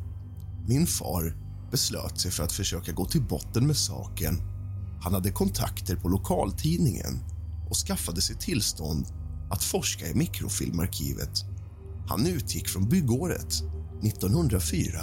Min 0.67 0.87
far 0.87 1.35
beslöt 1.71 2.19
sig 2.19 2.31
för 2.31 2.43
att 2.43 2.51
försöka 2.51 2.91
gå 2.91 3.05
till 3.05 3.23
botten 3.23 3.67
med 3.67 3.77
saken. 3.77 4.41
Han 5.01 5.13
hade 5.13 5.31
kontakter 5.31 5.95
på 5.95 6.09
lokaltidningen 6.09 7.19
och 7.69 7.75
skaffade 7.75 8.21
sig 8.21 8.35
tillstånd 8.35 9.07
att 9.49 9.63
forska 9.63 10.07
i 10.07 10.15
mikrofilmarkivet. 10.15 11.45
Han 12.07 12.27
utgick 12.27 12.69
från 12.69 12.89
byggåret 12.89 13.53
1904 14.03 14.99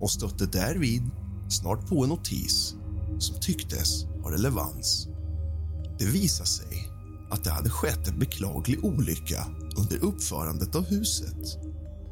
och 0.00 0.10
stötte 0.10 0.46
därvid 0.46 1.10
snart 1.48 1.88
på 1.88 2.02
en 2.02 2.08
notis 2.08 2.74
som 3.18 3.40
tycktes 3.40 4.04
ha 4.04 4.32
relevans. 4.32 5.08
Det 5.98 6.04
visade 6.06 6.48
sig 6.48 6.88
att 7.30 7.44
det 7.44 7.50
hade 7.50 7.70
skett 7.70 8.08
en 8.08 8.18
beklaglig 8.18 8.84
olycka 8.84 9.46
under 9.76 10.04
uppförandet 10.04 10.74
av 10.74 10.84
huset. 10.84 11.58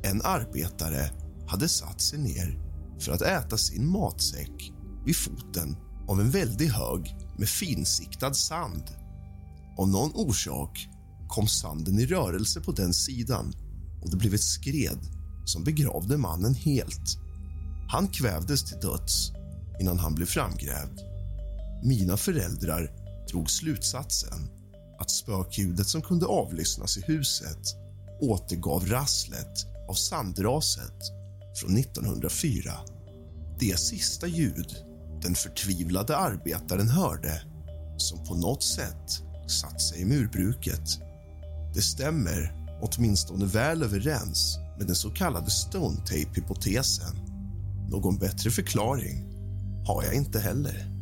En 0.03 0.23
arbetare 0.25 1.11
hade 1.47 1.69
satt 1.69 2.01
sig 2.01 2.19
ner 2.19 2.59
för 3.01 3.13
att 3.13 3.23
äta 3.23 3.57
sin 3.57 3.91
matsäck 3.91 4.73
vid 5.07 5.17
foten 5.17 5.77
av 6.09 6.21
en 6.21 6.31
väldig 6.31 6.67
hög 6.67 7.17
med 7.39 7.49
finsiktad 7.49 8.35
sand. 8.35 8.85
Av 9.79 9.89
någon 9.89 10.11
orsak 10.15 10.89
kom 11.29 11.49
sanden 11.49 11.99
i 11.99 12.07
rörelse 12.07 12.61
på 12.61 12.73
den 12.73 12.95
sidan 12.95 13.53
och 14.03 14.11
det 14.11 14.17
blev 14.17 14.35
ett 14.35 14.43
skred 14.43 14.99
som 15.45 15.65
begravde 15.65 16.17
mannen 16.17 16.55
helt. 16.55 17.19
Han 17.89 18.09
kvävdes 18.09 18.65
till 18.65 18.81
döds 18.81 19.33
innan 19.81 19.99
han 19.99 20.15
blev 20.15 20.27
framgrävd. 20.27 21.01
Mina 21.85 22.17
föräldrar 22.17 22.93
drog 23.31 23.51
slutsatsen 23.51 24.49
att 24.99 25.11
spökljudet 25.11 25.87
som 25.87 26.03
kunde 26.03 26.27
avlyssnas 26.27 26.97
i 26.97 27.03
huset 27.07 27.75
återgav 28.21 28.87
rasslet 28.87 29.67
av 29.89 29.95
sandraset 29.95 31.03
från 31.61 31.77
1904. 31.77 32.73
Det 33.61 33.79
sista 33.79 34.27
ljud 34.27 34.77
den 35.23 35.35
förtvivlade 35.35 36.17
arbetaren 36.17 36.89
hörde 36.89 37.43
som 37.97 38.25
på 38.25 38.35
något 38.35 38.63
sätt 38.63 39.23
satt 39.49 39.83
sig 39.83 40.01
i 40.01 40.05
murbruket. 40.05 41.08
Det 41.75 41.83
stämmer 41.83 42.53
åtminstone 42.81 43.45
väl 43.45 43.83
överens 43.83 44.59
med 44.79 44.87
den 44.87 44.97
så 44.97 45.11
kallade 45.11 45.51
stone 45.51 45.97
tape-hypotesen. 45.97 47.17
Någon 47.91 48.19
bättre 48.19 48.51
förklaring 48.51 49.25
har 49.87 50.05
jag 50.05 50.15
inte 50.15 50.41
heller. 50.41 50.99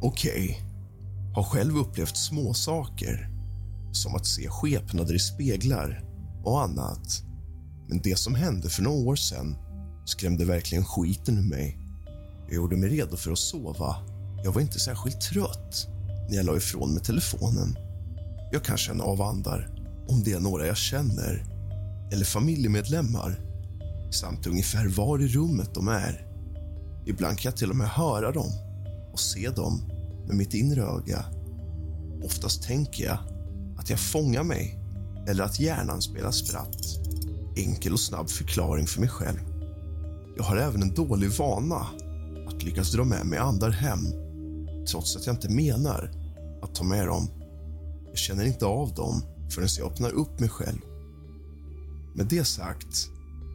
Okej, 0.00 0.44
okay. 0.44 0.56
har 1.34 1.42
själv 1.42 1.76
upplevt 1.76 2.16
små 2.16 2.54
saker 2.54 3.28
som 3.92 4.14
att 4.14 4.26
se 4.26 4.48
skepnader 4.48 5.14
i 5.14 5.18
speglar 5.18 6.04
och 6.44 6.62
annat. 6.62 7.22
Men 7.88 8.00
det 8.02 8.18
som 8.18 8.34
hände 8.34 8.68
för 8.68 8.82
några 8.82 9.08
år 9.08 9.16
sedan 9.16 9.56
skrämde 10.06 10.44
verkligen 10.44 10.84
skiten 10.84 11.38
ur 11.38 11.42
mig. 11.42 11.78
Jag 12.46 12.54
gjorde 12.54 12.76
mig 12.76 12.88
redo 12.88 13.16
för 13.16 13.32
att 13.32 13.38
sova. 13.38 13.96
Jag 14.44 14.52
var 14.52 14.60
inte 14.60 14.78
särskilt 14.78 15.20
trött 15.20 15.88
när 16.28 16.36
jag 16.36 16.46
la 16.46 16.56
ifrån 16.56 16.94
mig 16.94 17.02
telefonen. 17.02 17.76
Jag 18.52 18.64
kan 18.64 18.76
känna 18.76 19.04
av 19.04 19.22
andar 19.22 19.70
om 20.08 20.22
det 20.22 20.32
är 20.32 20.40
några 20.40 20.66
jag 20.66 20.76
känner 20.76 21.44
eller 22.12 22.24
familjemedlemmar 22.24 23.40
samt 24.10 24.46
ungefär 24.46 24.88
var 24.88 25.22
i 25.22 25.28
rummet 25.28 25.74
de 25.74 25.88
är. 25.88 26.26
Ibland 27.06 27.38
kan 27.38 27.50
jag 27.50 27.56
till 27.56 27.70
och 27.70 27.76
med 27.76 27.88
höra 27.88 28.32
dem 28.32 28.50
och 29.12 29.20
se 29.20 29.50
dem 29.50 29.80
med 30.26 30.36
mitt 30.36 30.54
inre 30.54 30.82
öga. 30.82 31.24
Oftast 32.24 32.62
tänker 32.62 33.04
jag 33.04 33.18
att 33.78 33.90
jag 33.90 34.00
fångar 34.00 34.42
mig 34.42 34.78
eller 35.28 35.44
att 35.44 35.60
hjärnan 35.60 36.02
spelar 36.02 36.30
spratt. 36.30 36.76
Enkel 37.56 37.92
och 37.92 38.00
snabb 38.00 38.30
förklaring 38.30 38.86
för 38.86 39.00
mig 39.00 39.08
själv. 39.08 39.55
Jag 40.36 40.44
har 40.44 40.56
även 40.56 40.82
en 40.82 40.94
dålig 40.94 41.30
vana 41.30 41.86
att 42.48 42.62
lyckas 42.62 42.92
dra 42.92 43.04
med 43.04 43.26
mig 43.26 43.38
andar 43.38 43.70
hem 43.70 44.00
trots 44.90 45.16
att 45.16 45.26
jag 45.26 45.34
inte 45.34 45.48
menar 45.48 46.10
att 46.62 46.74
ta 46.74 46.84
med 46.84 47.06
dem. 47.06 47.28
Jag 48.08 48.18
känner 48.18 48.44
inte 48.44 48.66
av 48.66 48.94
dem 48.94 49.22
förrän 49.50 49.68
jag 49.78 49.92
öppnar 49.92 50.10
upp 50.10 50.40
mig 50.40 50.48
själv. 50.48 50.78
Med 52.14 52.26
det 52.26 52.44
sagt 52.44 53.08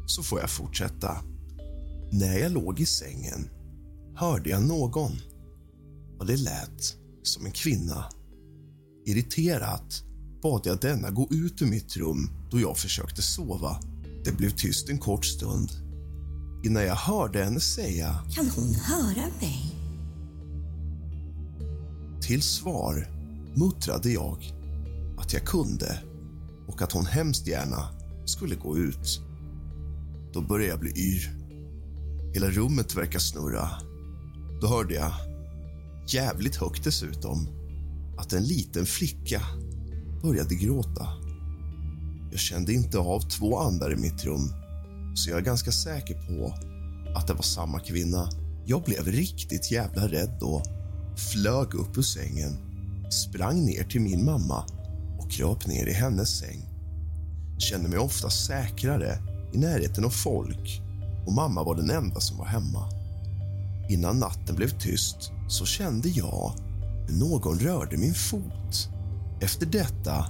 så 0.07 0.23
får 0.23 0.39
jag 0.39 0.49
fortsätta. 0.49 1.17
När 2.11 2.37
jag 2.37 2.51
låg 2.51 2.79
i 2.79 2.85
sängen 2.85 3.49
hörde 4.15 4.49
jag 4.49 4.63
någon 4.63 5.11
och 6.19 6.25
det 6.25 6.37
lät 6.37 6.95
som 7.23 7.45
en 7.45 7.51
kvinna. 7.51 8.05
Irriterat 9.05 10.03
bad 10.43 10.61
jag 10.63 10.79
denna 10.79 11.09
gå 11.09 11.27
ut 11.31 11.61
ur 11.61 11.67
mitt 11.67 11.97
rum 11.97 12.29
då 12.51 12.59
jag 12.59 12.77
försökte 12.77 13.21
sova. 13.21 13.79
Det 14.25 14.31
blev 14.31 14.49
tyst 14.49 14.89
en 14.89 14.99
kort 14.99 15.25
stund 15.25 15.80
innan 16.63 16.84
jag 16.84 16.95
hörde 16.95 17.43
henne 17.43 17.60
säga... 17.60 18.15
Kan 18.36 18.50
hon 18.50 18.74
höra 18.76 19.28
mig? 19.41 19.76
Till 22.21 22.41
svar 22.41 23.08
muttrade 23.56 24.10
jag 24.10 24.54
att 25.17 25.34
jag 25.34 25.45
kunde 25.45 26.00
och 26.67 26.82
att 26.82 26.91
hon 26.91 27.06
hemskt 27.06 27.47
gärna 27.47 27.89
skulle 28.26 28.56
gå 28.56 28.78
ut. 28.78 29.21
Då 30.34 30.41
började 30.41 30.71
jag 30.71 30.80
bli 30.80 30.91
yr. 30.91 31.32
Hela 32.34 32.50
rummet 32.50 32.95
verkar 32.95 33.19
snurra. 33.19 33.69
Då 34.62 34.67
hörde 34.67 34.93
jag, 34.93 35.12
jävligt 36.08 36.56
högt 36.56 36.84
dessutom, 36.84 37.47
att 38.17 38.34
en 38.34 38.43
liten 38.43 38.86
flicka 38.86 39.41
började 40.21 40.56
gråta. 40.56 41.08
Jag 42.32 42.39
kände 42.39 42.74
inte 42.74 42.97
av 42.97 43.19
två 43.19 43.60
andar 43.60 43.93
i 43.93 43.95
mitt 43.95 44.26
rum 44.26 44.61
så 45.13 45.30
jag 45.30 45.39
är 45.39 45.43
ganska 45.43 45.71
säker 45.71 46.13
på 46.13 46.54
att 47.15 47.28
det 47.28 47.34
var 47.34 47.41
samma 47.41 47.80
kvinna. 47.80 48.30
Jag 48.65 48.84
blev 48.84 49.08
riktigt 49.08 49.71
jävla 49.71 50.08
rädd 50.08 50.38
då. 50.39 50.63
Flög 51.32 51.74
upp 51.74 51.97
ur 51.97 52.02
sängen, 52.02 52.58
sprang 53.10 53.65
ner 53.65 53.84
till 53.84 54.02
min 54.02 54.26
mamma 54.26 54.65
och 55.19 55.32
kröp 55.32 55.67
ner 55.67 55.88
i 55.88 55.93
hennes 55.93 56.39
säng. 56.39 56.69
Kände 57.58 57.89
mig 57.89 58.00
ofta 58.00 58.30
säkrare 58.30 59.17
i 59.54 59.58
närheten 59.58 60.06
av 60.06 60.10
folk 60.10 60.82
och 61.26 61.34
mamma 61.34 61.63
var 61.63 61.76
den 61.76 61.89
enda 61.89 62.19
som 62.19 62.38
var 62.38 62.45
hemma. 62.45 62.89
Innan 63.89 64.19
natten 64.19 64.56
blev 64.56 64.80
tyst 64.80 65.32
så 65.47 65.65
kände 65.65 66.10
jag 66.10 66.52
hur 67.08 67.19
någon 67.19 67.60
rörde 67.60 67.97
min 67.97 68.13
fot. 68.13 68.89
Efter 69.41 69.65
detta 69.65 70.26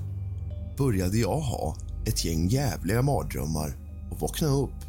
började 0.77 1.17
jag 1.17 1.39
ha 1.39 1.75
ett 2.05 2.25
gäng 2.25 2.47
jävliga 2.47 3.01
mardrömmar 3.01 3.75
och 4.11 4.19
vaknade 4.19 4.53
upp 4.53 4.85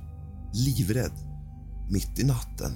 livrädd 0.52 1.12
mitt 1.90 2.18
i 2.18 2.24
natten. 2.24 2.72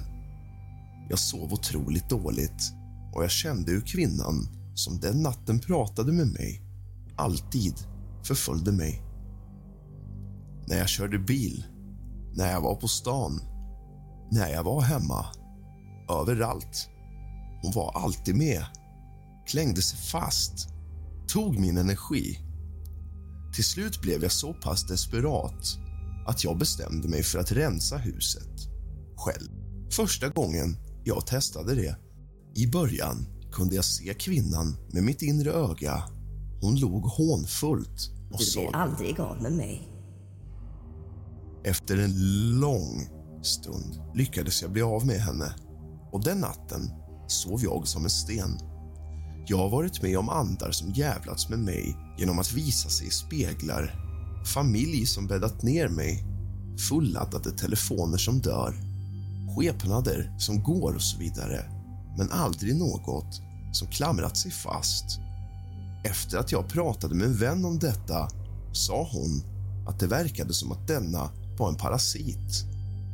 Jag 1.09 1.19
sov 1.19 1.53
otroligt 1.53 2.09
dåligt 2.09 2.73
och 3.13 3.23
jag 3.23 3.31
kände 3.31 3.71
hur 3.71 3.81
kvinnan 3.81 4.47
som 4.75 4.99
den 4.99 5.21
natten 5.21 5.59
pratade 5.59 6.11
med 6.11 6.27
mig 6.27 6.61
alltid 7.15 7.73
förföljde 8.23 8.71
mig. 8.71 9.01
När 10.67 10.77
jag 10.77 10.89
körde 10.89 11.19
bil, 11.19 11.65
när 12.33 12.51
jag 12.51 12.61
var 12.61 12.75
på 12.75 12.87
stan, 12.87 13.41
när 14.31 14.49
jag 14.49 14.63
var 14.63 14.81
hemma. 14.81 15.25
Överallt. 16.09 16.89
Hon 17.61 17.71
var 17.71 17.91
alltid 18.03 18.35
med. 18.35 18.65
Klängde 19.47 19.81
sig 19.81 19.99
fast. 19.99 20.69
Tog 21.27 21.59
min 21.59 21.77
energi. 21.77 22.39
Till 23.55 23.63
slut 23.63 24.01
blev 24.01 24.23
jag 24.23 24.31
så 24.31 24.53
pass 24.53 24.87
desperat 24.87 25.86
att 26.27 26.43
jag 26.43 26.57
bestämde 26.57 27.07
mig 27.07 27.23
för 27.23 27.39
att 27.39 27.51
rensa 27.51 27.97
huset 27.97 28.69
själv. 29.17 29.49
Första 29.91 30.29
gången 30.29 30.77
jag 31.03 31.27
testade 31.27 31.75
det. 31.75 31.97
I 32.55 32.67
början 32.67 33.25
kunde 33.51 33.75
jag 33.75 33.85
se 33.85 34.13
kvinnan 34.13 34.77
med 34.93 35.03
mitt 35.03 35.21
inre 35.21 35.51
öga. 35.51 36.03
Hon 36.61 36.79
log 36.79 37.03
hånfullt 37.03 38.11
och 38.31 38.37
Du 38.39 38.45
sa... 38.45 38.59
blir 38.59 38.75
aldrig 38.75 39.19
av 39.19 39.41
med 39.41 39.51
mig. 39.51 39.87
Efter 41.63 41.97
en 41.97 42.13
lång 42.59 43.09
stund 43.41 44.01
lyckades 44.15 44.61
jag 44.61 44.71
bli 44.71 44.81
av 44.81 45.05
med 45.05 45.19
henne 45.19 45.55
och 46.11 46.23
den 46.23 46.39
natten 46.39 46.91
sov 47.27 47.63
jag 47.63 47.87
som 47.87 48.03
en 48.03 48.09
sten. 48.09 48.59
Jag 49.47 49.57
har 49.57 49.69
varit 49.69 50.01
med 50.01 50.17
om 50.17 50.29
andar 50.29 50.71
som 50.71 50.93
jävlats 50.93 51.49
med 51.49 51.59
mig 51.59 51.97
genom 52.17 52.39
att 52.39 52.53
visa 52.53 52.89
sig 52.89 53.07
i 53.07 53.11
speglar 53.11 54.06
familj 54.47 55.05
som 55.05 55.27
bäddat 55.27 55.63
ner 55.63 55.87
mig 55.87 56.23
fulladdade 56.89 57.51
telefoner 57.51 58.17
som 58.17 58.39
dör 58.39 58.75
skepnader 59.55 60.35
som 60.37 60.63
går 60.63 60.93
och 60.95 61.01
så 61.01 61.17
vidare 61.17 61.65
men 62.17 62.31
aldrig 62.31 62.75
något 62.75 63.41
som 63.73 63.87
klamrat 63.87 64.37
sig 64.37 64.51
fast. 64.51 65.19
Efter 66.03 66.37
att 66.37 66.51
jag 66.51 66.69
pratade 66.69 67.15
med 67.15 67.27
en 67.27 67.37
vän 67.37 67.65
om 67.65 67.79
detta 67.79 68.29
sa 68.73 69.09
hon 69.11 69.43
att 69.87 69.99
det 69.99 70.07
verkade 70.07 70.53
som 70.53 70.71
att 70.71 70.87
denna 70.87 71.29
var 71.57 71.69
en 71.69 71.75
parasit. 71.75 72.65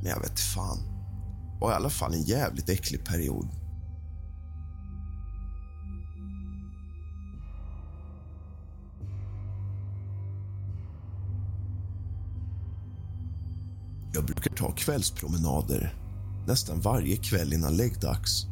Men 0.02 0.12
jag 0.12 0.19
vet 0.19 0.39
fan. 0.39 0.78
Det 1.54 1.60
var 1.62 1.72
i 1.72 1.76
alla 1.76 1.89
fall 1.89 2.13
en 2.13 2.24
jävligt 2.24 2.69
äcklig 2.69 3.06
period. 3.06 3.62
Jag 14.15 14.26
brukar 14.26 14.56
ta 14.56 14.71
kvällspromenader 14.71 15.95
nästan 16.47 16.82
varje 16.82 17.17
kväll 17.17 17.54
innan 17.54 17.78
läggdags. 17.78 18.45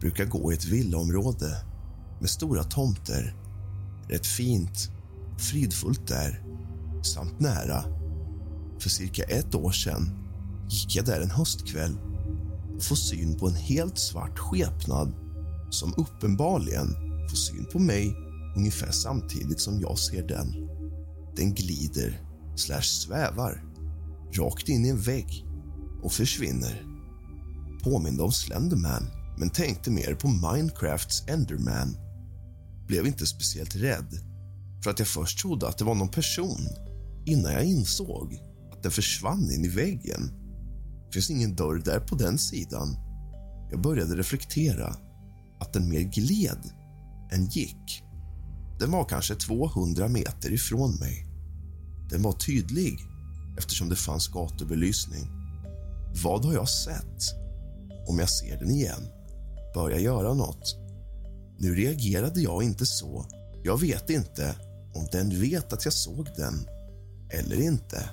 Brukar 0.00 0.24
gå 0.24 0.52
i 0.52 0.54
ett 0.54 0.64
villaområde 0.64 1.64
med 2.20 2.30
stora 2.30 2.64
tomter. 2.64 3.36
Rätt 4.08 4.26
fint 4.26 4.90
och 5.34 5.40
fridfullt 5.40 6.08
där, 6.08 6.42
samt 7.02 7.40
nära. 7.40 7.84
För 8.78 8.90
cirka 8.90 9.22
ett 9.22 9.54
år 9.54 9.70
sedan 9.70 10.10
gick 10.70 10.96
jag 10.96 11.04
där 11.04 11.20
en 11.20 11.30
höstkväll 11.30 11.96
och 12.76 12.82
får 12.82 12.96
syn 12.96 13.38
på 13.38 13.46
en 13.46 13.54
helt 13.54 13.98
svart 13.98 14.38
skepnad 14.38 15.14
som 15.70 15.94
uppenbarligen 15.96 16.94
får 17.30 17.36
syn 17.36 17.66
på 17.72 17.78
mig 17.78 18.16
ungefär 18.56 18.90
samtidigt 18.90 19.60
som 19.60 19.80
jag 19.80 19.98
ser 19.98 20.28
den. 20.28 20.68
Den 21.36 21.54
glider, 21.54 22.20
slash 22.56 22.82
svävar, 22.82 23.73
rakt 24.38 24.68
in 24.68 24.84
i 24.84 24.88
en 24.88 25.00
vägg 25.00 25.46
och 26.02 26.12
försvinner. 26.12 26.86
Påminde 27.82 28.22
om 28.22 28.32
Slenderman, 28.32 29.10
men 29.38 29.50
tänkte 29.50 29.90
mer 29.90 30.14
på 30.14 30.28
Minecrafts 30.28 31.28
Enderman. 31.28 31.96
Blev 32.86 33.06
inte 33.06 33.26
speciellt 33.26 33.76
rädd, 33.76 34.08
för 34.84 34.90
att 34.90 34.98
jag 34.98 35.08
först 35.08 35.38
trodde 35.38 35.68
att 35.68 35.78
det 35.78 35.84
var 35.84 35.94
någon 35.94 36.08
person 36.08 36.60
innan 37.26 37.52
jag 37.52 37.64
insåg 37.64 38.38
att 38.72 38.82
den 38.82 38.92
försvann 38.92 39.50
in 39.50 39.64
i 39.64 39.68
väggen. 39.68 40.30
Det 41.06 41.12
finns 41.12 41.30
ingen 41.30 41.56
dörr 41.56 41.82
där 41.84 42.00
på 42.00 42.14
den 42.14 42.38
sidan. 42.38 42.96
Jag 43.70 43.80
började 43.80 44.16
reflektera 44.16 44.96
att 45.60 45.72
den 45.72 45.88
mer 45.88 46.00
gled 46.00 46.70
än 47.32 47.46
gick. 47.46 48.02
Den 48.78 48.90
var 48.90 49.04
kanske 49.04 49.34
200 49.34 50.08
meter 50.08 50.52
ifrån 50.52 50.94
mig. 50.94 51.26
Den 52.10 52.22
var 52.22 52.32
tydlig 52.32 52.98
eftersom 53.58 53.88
det 53.88 53.96
fanns 53.96 54.28
gatubelysning. 54.28 55.26
Vad 56.24 56.44
har 56.44 56.54
jag 56.54 56.68
sett? 56.68 57.22
Om 58.06 58.18
jag 58.18 58.30
ser 58.30 58.58
den 58.58 58.70
igen, 58.70 59.08
bör 59.74 59.90
jag 59.90 60.00
göra 60.00 60.34
något? 60.34 60.76
Nu 61.58 61.74
reagerade 61.74 62.40
jag 62.40 62.62
inte 62.62 62.86
så. 62.86 63.26
Jag 63.64 63.80
vet 63.80 64.10
inte 64.10 64.56
om 64.94 65.06
den 65.12 65.40
vet 65.40 65.72
att 65.72 65.84
jag 65.84 65.94
såg 65.94 66.28
den 66.36 66.68
eller 67.30 67.60
inte. 67.60 68.08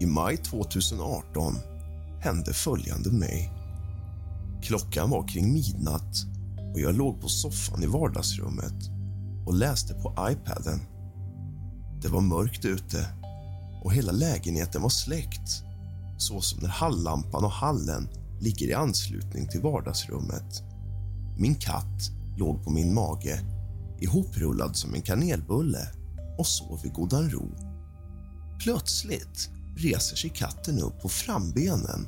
I 0.00 0.06
maj 0.06 0.36
2018 0.36 1.54
hände 2.20 2.52
följande 2.52 3.10
mig. 3.10 3.55
Klockan 4.66 5.10
var 5.10 5.28
kring 5.28 5.52
midnatt 5.52 6.16
och 6.74 6.80
jag 6.80 6.94
låg 6.94 7.20
på 7.20 7.28
soffan 7.28 7.82
i 7.82 7.86
vardagsrummet 7.86 8.90
och 9.46 9.54
läste 9.54 9.94
på 9.94 10.14
iPaden. 10.30 10.80
Det 12.02 12.08
var 12.08 12.20
mörkt 12.20 12.64
ute 12.64 13.06
och 13.84 13.92
hela 13.92 14.12
lägenheten 14.12 14.82
var 14.82 14.88
släckt 14.88 15.62
så 16.18 16.40
som 16.40 16.62
när 16.62 16.68
hallampan 16.68 17.44
och 17.44 17.50
hallen 17.50 18.08
ligger 18.40 18.66
i 18.66 18.74
anslutning 18.74 19.48
till 19.48 19.60
vardagsrummet. 19.60 20.62
Min 21.38 21.54
katt 21.54 22.10
låg 22.36 22.64
på 22.64 22.70
min 22.70 22.94
mage 22.94 23.40
ihoprullad 24.00 24.76
som 24.76 24.94
en 24.94 25.02
kanelbulle 25.02 25.88
och 26.38 26.46
sov 26.46 26.80
i 26.84 26.88
godan 26.88 27.30
ro. 27.30 27.50
Plötsligt 28.60 29.50
reser 29.76 30.16
sig 30.16 30.30
katten 30.30 30.78
upp 30.78 31.02
på 31.02 31.08
frambenen 31.08 32.06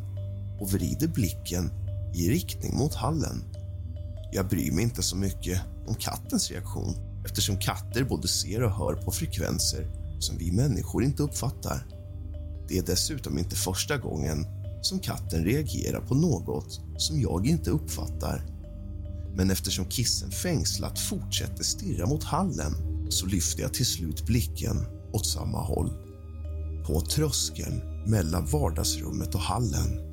och 0.61 0.71
vrider 0.73 1.09
blicken 1.09 1.88
i 2.15 2.31
riktning 2.31 2.77
mot 2.77 2.95
hallen. 2.95 3.45
Jag 4.33 4.49
bryr 4.49 4.73
mig 4.73 4.85
inte 4.85 5.03
så 5.03 5.17
mycket 5.17 5.61
om 5.87 5.95
kattens 5.95 6.51
reaktion 6.51 6.95
eftersom 7.25 7.59
katter 7.59 8.05
både 8.05 8.29
ser 8.29 8.63
och 8.63 8.71
hör 8.71 8.95
på 8.95 9.11
frekvenser 9.11 9.87
som 10.21 10.39
vi 10.39 10.53
människor 10.53 11.05
inte 11.05 11.23
uppfattar. 11.23 11.87
Det 12.69 12.79
är 12.79 12.83
dessutom 12.83 13.39
inte 13.39 13.57
första 13.57 13.97
gången 13.97 14.47
som 14.83 14.99
katten 14.99 15.45
reagerar 15.45 16.01
på 16.01 16.15
något 16.15 16.81
som 16.97 17.21
jag 17.21 17.47
inte 17.47 17.71
uppfattar. 17.71 18.43
Men 19.35 19.51
eftersom 19.51 19.91
kissen 19.91 20.31
fängslat 20.31 20.99
fortsätter 20.99 21.65
stirra 21.65 22.07
mot 22.07 22.25
hallen 22.25 22.73
så 23.11 23.27
lyfter 23.27 23.63
jag 23.63 23.75
till 23.75 23.87
slut 23.87 24.27
blicken 24.27 24.87
åt 25.13 25.27
samma 25.27 25.63
håll. 25.63 25.91
På 26.87 27.01
tröskeln 27.01 27.81
mellan 28.07 28.47
vardagsrummet 28.47 29.35
och 29.35 29.41
hallen 29.41 30.09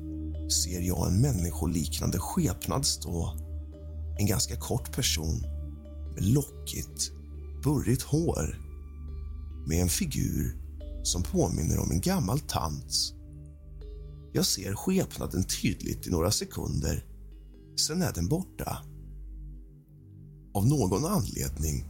ser 0.48 0.80
jag 0.80 1.08
en 1.08 1.20
människoliknande 1.20 2.18
skepnad 2.18 2.86
stå. 2.86 3.36
En 4.18 4.26
ganska 4.26 4.56
kort 4.56 4.92
person 4.92 5.40
med 6.14 6.24
lockigt, 6.24 7.12
burrigt 7.64 8.02
hår 8.02 8.60
med 9.66 9.82
en 9.82 9.88
figur 9.88 10.56
som 11.02 11.22
påminner 11.22 11.78
om 11.78 11.90
en 11.90 12.00
gammal 12.00 12.40
tants. 12.40 13.12
Jag 14.32 14.46
ser 14.46 14.74
skepnaden 14.74 15.44
tydligt 15.44 16.06
i 16.06 16.10
några 16.10 16.30
sekunder. 16.30 17.04
Sen 17.86 18.02
är 18.02 18.12
den 18.12 18.28
borta. 18.28 18.78
Av 20.54 20.66
någon 20.66 21.04
anledning 21.04 21.84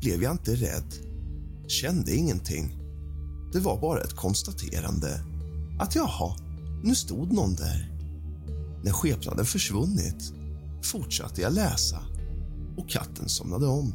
blev 0.00 0.22
jag 0.22 0.32
inte 0.32 0.54
rädd, 0.54 0.94
kände 1.68 2.14
ingenting. 2.14 2.78
Det 3.52 3.60
var 3.60 3.80
bara 3.80 4.00
ett 4.00 4.16
konstaterande 4.16 5.20
att 5.80 5.94
jaha, 5.94 6.36
nu 6.82 6.94
stod 6.94 7.32
någon 7.32 7.54
där. 7.54 7.92
När 8.82 8.92
skepnaden 8.92 9.44
försvunnit 9.44 10.32
fortsatte 10.82 11.40
jag 11.40 11.52
läsa 11.52 11.98
och 12.76 12.90
katten 12.90 13.28
somnade 13.28 13.66
om. 13.66 13.92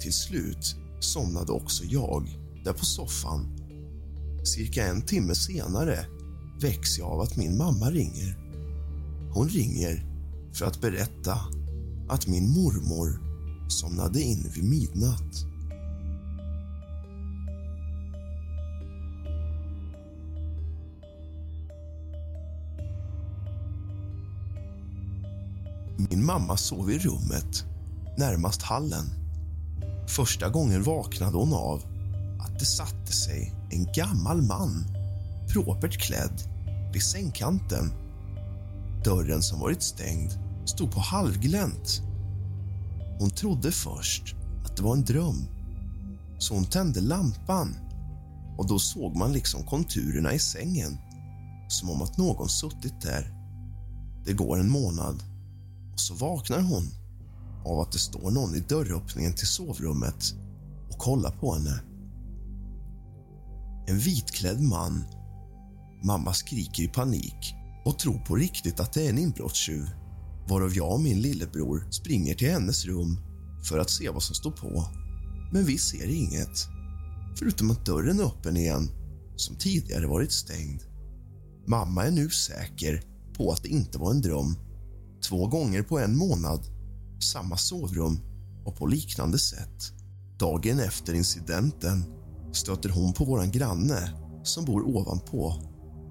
Till 0.00 0.12
slut 0.12 0.76
somnade 1.00 1.52
också 1.52 1.84
jag 1.84 2.28
där 2.64 2.72
på 2.72 2.84
soffan. 2.84 3.46
Cirka 4.44 4.86
en 4.86 5.02
timme 5.02 5.34
senare 5.34 6.06
väcks 6.60 6.98
jag 6.98 7.08
av 7.08 7.20
att 7.20 7.36
min 7.36 7.56
mamma 7.56 7.90
ringer. 7.90 8.38
Hon 9.32 9.48
ringer 9.48 10.06
för 10.52 10.66
att 10.66 10.80
berätta 10.80 11.38
att 12.08 12.26
min 12.26 12.50
mormor 12.50 13.20
somnade 13.68 14.20
in 14.22 14.50
vid 14.54 14.64
midnatt. 14.64 15.53
Min 26.14 26.24
mamma 26.24 26.56
sov 26.56 26.90
i 26.90 26.98
rummet 26.98 27.64
närmast 28.18 28.62
hallen. 28.62 29.04
Första 30.08 30.48
gången 30.48 30.82
vaknade 30.82 31.36
hon 31.36 31.54
av 31.54 31.82
att 32.40 32.58
det 32.58 32.64
satte 32.64 33.12
sig 33.12 33.52
en 33.70 33.92
gammal 33.92 34.42
man 34.42 34.84
propert 35.48 35.98
klädd 35.98 36.42
vid 36.92 37.02
sängkanten. 37.02 37.92
Dörren 39.04 39.42
som 39.42 39.60
varit 39.60 39.82
stängd 39.82 40.30
stod 40.64 40.92
på 40.92 41.00
halvglänt. 41.00 42.02
Hon 43.18 43.30
trodde 43.30 43.72
först 43.72 44.34
att 44.64 44.76
det 44.76 44.82
var 44.82 44.96
en 44.96 45.04
dröm, 45.04 45.48
så 46.38 46.54
hon 46.54 46.64
tände 46.64 47.00
lampan 47.00 47.76
och 48.58 48.68
då 48.68 48.78
såg 48.78 49.16
man 49.16 49.32
liksom 49.32 49.62
konturerna 49.66 50.32
i 50.32 50.38
sängen 50.38 50.98
som 51.68 51.90
om 51.90 52.02
att 52.02 52.18
någon 52.18 52.48
suttit 52.48 53.00
där. 53.00 53.34
Det 54.26 54.32
går 54.32 54.60
en 54.60 54.70
månad 54.70 55.33
och 55.94 56.00
så 56.00 56.14
vaknar 56.14 56.60
hon 56.60 56.90
av 57.64 57.80
att 57.80 57.92
det 57.92 57.98
står 57.98 58.30
någon 58.30 58.54
i 58.54 58.60
dörröppningen 58.60 59.34
till 59.34 59.46
sovrummet 59.46 60.34
och 60.90 60.98
kollar 60.98 61.30
på 61.30 61.54
henne. 61.54 61.80
En 63.86 63.98
vitklädd 63.98 64.60
man. 64.62 65.04
Mamma 66.04 66.32
skriker 66.32 66.82
i 66.82 66.88
panik 66.88 67.54
och 67.84 67.98
tror 67.98 68.18
på 68.18 68.36
riktigt 68.36 68.80
att 68.80 68.92
det 68.92 69.06
är 69.06 69.10
en 69.10 69.18
inbrottstjuv 69.18 69.88
varav 70.48 70.74
jag 70.74 70.92
och 70.92 71.00
min 71.00 71.20
lillebror 71.20 71.86
springer 71.90 72.34
till 72.34 72.50
hennes 72.50 72.84
rum 72.84 73.18
för 73.68 73.78
att 73.78 73.90
se 73.90 74.10
vad 74.10 74.22
som 74.22 74.34
står 74.34 74.50
på. 74.50 74.84
Men 75.52 75.64
vi 75.64 75.78
ser 75.78 76.08
inget, 76.08 76.68
förutom 77.38 77.70
att 77.70 77.86
dörren 77.86 78.20
är 78.20 78.24
öppen 78.24 78.56
igen 78.56 78.90
som 79.36 79.56
tidigare 79.56 80.06
varit 80.06 80.32
stängd. 80.32 80.82
Mamma 81.66 82.04
är 82.04 82.10
nu 82.10 82.30
säker 82.30 83.02
på 83.36 83.52
att 83.52 83.62
det 83.62 83.68
inte 83.68 83.98
var 83.98 84.10
en 84.10 84.20
dröm. 84.20 84.56
Två 85.28 85.46
gånger 85.46 85.82
på 85.82 85.98
en 85.98 86.16
månad, 86.16 86.60
samma 87.32 87.56
sovrum 87.56 88.20
och 88.64 88.76
på 88.76 88.86
liknande 88.86 89.38
sätt. 89.38 89.92
Dagen 90.38 90.80
efter 90.80 91.14
incidenten 91.14 92.04
stöter 92.52 92.88
hon 92.88 93.12
på 93.12 93.24
vår 93.24 93.44
granne 93.44 94.12
som 94.42 94.64
bor 94.64 94.82
ovanpå 94.82 95.54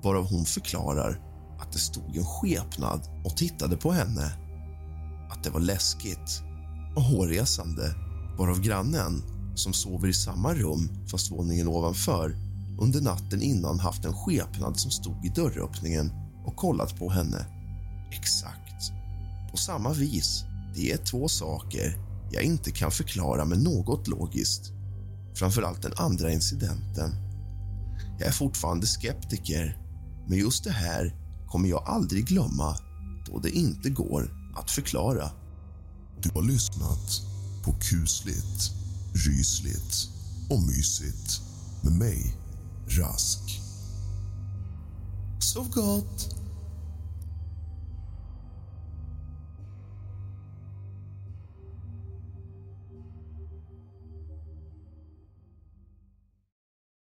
varav 0.04 0.26
hon 0.30 0.45
förklarar 0.45 1.21
att 1.60 1.73
det 1.73 1.80
stod 1.80 2.15
en 2.15 2.26
skepnad 2.26 3.02
och 3.26 3.38
tittade 3.38 3.78
på 3.78 3.91
henne. 3.91 4.32
Att 5.32 5.43
det 5.43 5.49
var 5.49 5.60
läskigt 5.60 6.41
och 6.95 7.04
hårresande 7.04 7.95
varav 8.38 8.62
grannen, 8.62 9.23
som 9.56 9.73
sover 9.73 10.08
i 10.08 10.13
samma 10.13 10.54
rum 10.54 10.89
fast 11.12 11.32
våningen 11.32 11.67
ovanför 11.67 12.36
under 12.80 13.02
natten 13.02 13.41
innan 13.41 13.80
haft 13.80 14.06
en 14.06 14.13
skepnad 14.13 14.80
som 14.80 14.91
stod 14.91 15.26
i 15.26 15.30
dörröppningen 15.30 16.12
och 16.45 16.56
kollat 16.56 16.99
på 16.99 17.10
henne. 17.10 17.45
Exakt. 18.12 18.62
På 19.53 19.57
samma 19.57 19.93
vis. 19.93 20.43
Det 20.75 20.91
är 20.91 20.97
två 20.97 21.27
saker 21.27 21.97
jag 22.31 22.43
inte 22.43 22.71
kan 22.71 22.91
förklara 22.91 23.45
med 23.45 23.61
något 23.61 24.07
logiskt. 24.07 24.71
Framförallt 25.35 25.81
den 25.81 25.93
andra 25.97 26.31
incidenten. 26.31 27.15
Jag 28.19 28.27
är 28.27 28.31
fortfarande 28.31 28.87
skeptiker, 28.87 29.77
men 30.27 30.37
just 30.37 30.63
det 30.63 30.71
här 30.71 31.15
kommer 31.47 31.69
jag 31.69 31.83
aldrig 31.85 32.25
glömma 32.27 32.77
då 33.25 33.39
det 33.39 33.49
inte 33.49 33.89
går 33.89 34.31
att 34.55 34.71
förklara. 34.71 35.31
Du 36.21 36.29
har 36.29 36.43
lyssnat 36.43 37.21
på 37.63 37.73
kusligt, 37.73 38.71
rysligt 39.13 40.09
och 40.49 40.61
mysigt 40.61 41.41
med 41.83 41.93
mig, 41.93 42.35
Rask. 42.87 43.61
Sov 45.39 45.69
gott! 45.69 46.42